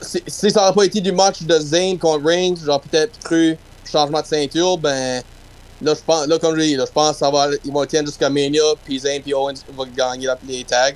si, 0.00 0.22
si 0.26 0.50
ça 0.50 0.60
n'aurait 0.60 0.74
pas 0.74 0.84
été 0.84 1.00
du 1.00 1.12
match 1.12 1.42
de 1.42 1.58
Zayn 1.58 1.98
contre 1.98 2.24
Reigns, 2.24 2.56
j'aurais 2.64 2.80
peut-être 2.80 3.18
cru 3.20 3.56
changement 3.90 4.20
de 4.20 4.26
ceinture, 4.26 4.78
ben. 4.78 5.22
Là, 5.82 5.92
je 5.94 6.00
pense, 6.06 6.26
là, 6.28 6.38
comme 6.38 6.56
je 6.56 6.60
dis, 6.62 6.76
là, 6.76 6.84
je 6.86 6.92
pense 6.92 7.18
ça 7.18 7.30
va, 7.30 7.48
ils 7.64 7.72
vont 7.72 7.84
tenir 7.84 8.06
jusqu'à 8.06 8.30
Mania, 8.30 8.62
puis 8.84 9.00
Zayn 9.00 9.20
puis 9.20 9.34
Owens 9.34 9.54
vont 9.76 9.86
gagner 9.94 10.28
les 10.46 10.64
tags. 10.64 10.92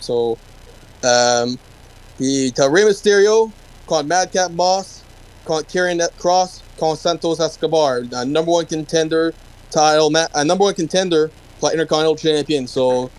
So, 0.00 0.36
um, 1.04 1.56
puis 2.18 2.52
t'as 2.54 2.68
Rey 2.68 2.84
Mysterio 2.84 3.50
contre 3.86 4.06
Madcap 4.06 4.50
Moss, 4.52 5.01
Kieran 5.68 5.98
Cross, 6.18 6.62
contre 6.78 7.00
Santos 7.00 7.40
Escobar, 7.40 8.00
un 8.12 8.32
number 8.32 8.52
one 8.52 8.66
contender 8.66 9.32
title, 9.70 10.10
un 10.34 10.44
number 10.44 10.64
one 10.64 10.74
contender 10.74 11.30
pour 11.60 11.70
Intercontinental 11.70 12.16
Champion. 12.16 12.66
So, 12.66 13.10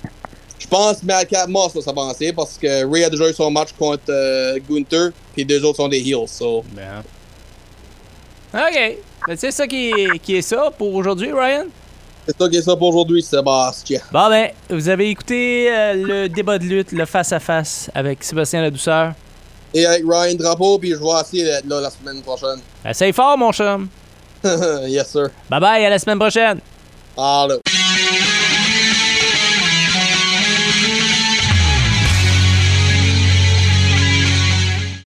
je 0.60 0.68
pense 0.68 1.04
Madcap 1.04 1.48
Moss 1.50 1.74
va 1.74 1.82
s'avancer 1.82 2.34
parce 2.34 2.58
que 2.58 2.86
Ray 2.86 3.04
a 3.04 3.10
déjà 3.10 3.30
eu 3.30 3.34
son 3.34 3.52
match 3.52 3.74
contre 3.78 4.04
euh, 4.10 4.60
Gunther, 4.70 5.12
puis 5.34 5.44
les 5.44 5.46
deux 5.46 5.64
autres 5.66 5.78
sont 5.78 5.88
des 5.90 6.00
heels. 6.00 6.28
So, 6.28 6.64
Ben. 6.74 7.04
OK. 8.54 8.98
Ben, 9.28 9.38
c'est 9.38 9.52
ça 9.52 9.66
qui 9.68 9.90
est, 9.92 10.20
qui 10.20 10.36
est 10.36 10.42
ça 10.42 10.72
pour 10.78 10.94
aujourd'hui, 10.94 11.32
Ryan? 11.32 11.66
c'est 12.26 12.38
ça 12.38 12.50
qui 12.50 12.58
est 12.58 12.62
ça 12.62 12.76
pour 12.76 12.90
aujourd'hui, 12.90 13.22
Sébastien. 13.22 14.00
Bon, 14.12 14.30
ben, 14.30 14.52
vous 14.70 14.90
avez 14.90 15.10
écouté 15.10 15.70
euh, 15.70 15.94
le 15.94 16.30
débat 16.30 16.58
de 16.58 16.66
lutte, 16.66 16.92
le 16.92 17.06
face-à-face 17.06 17.90
avec 17.94 18.24
Sébastien 18.24 18.62
La 18.62 18.72
Douceur. 18.72 19.14
Et 19.74 19.86
avec 19.86 20.04
Ryan 20.08 20.36
Drapeau, 20.36 20.78
puis 20.78 20.92
je 20.92 20.98
vais 20.98 21.22
essayer 21.22 21.44
d'être 21.46 21.66
là 21.66 21.82
la 21.82 21.90
semaine 21.90 22.22
prochaine. 22.22 22.60
Essaye 22.86 23.12
fort, 23.12 23.38
mon 23.38 23.52
chum. 23.52 23.88
yes, 24.88 25.12
sir. 25.12 25.30
Bye 25.50 25.60
bye, 25.60 25.86
à 25.86 25.90
la 25.90 26.00
semaine 26.00 26.20
prochaine. 26.20 26.60
Allô. 27.18 27.60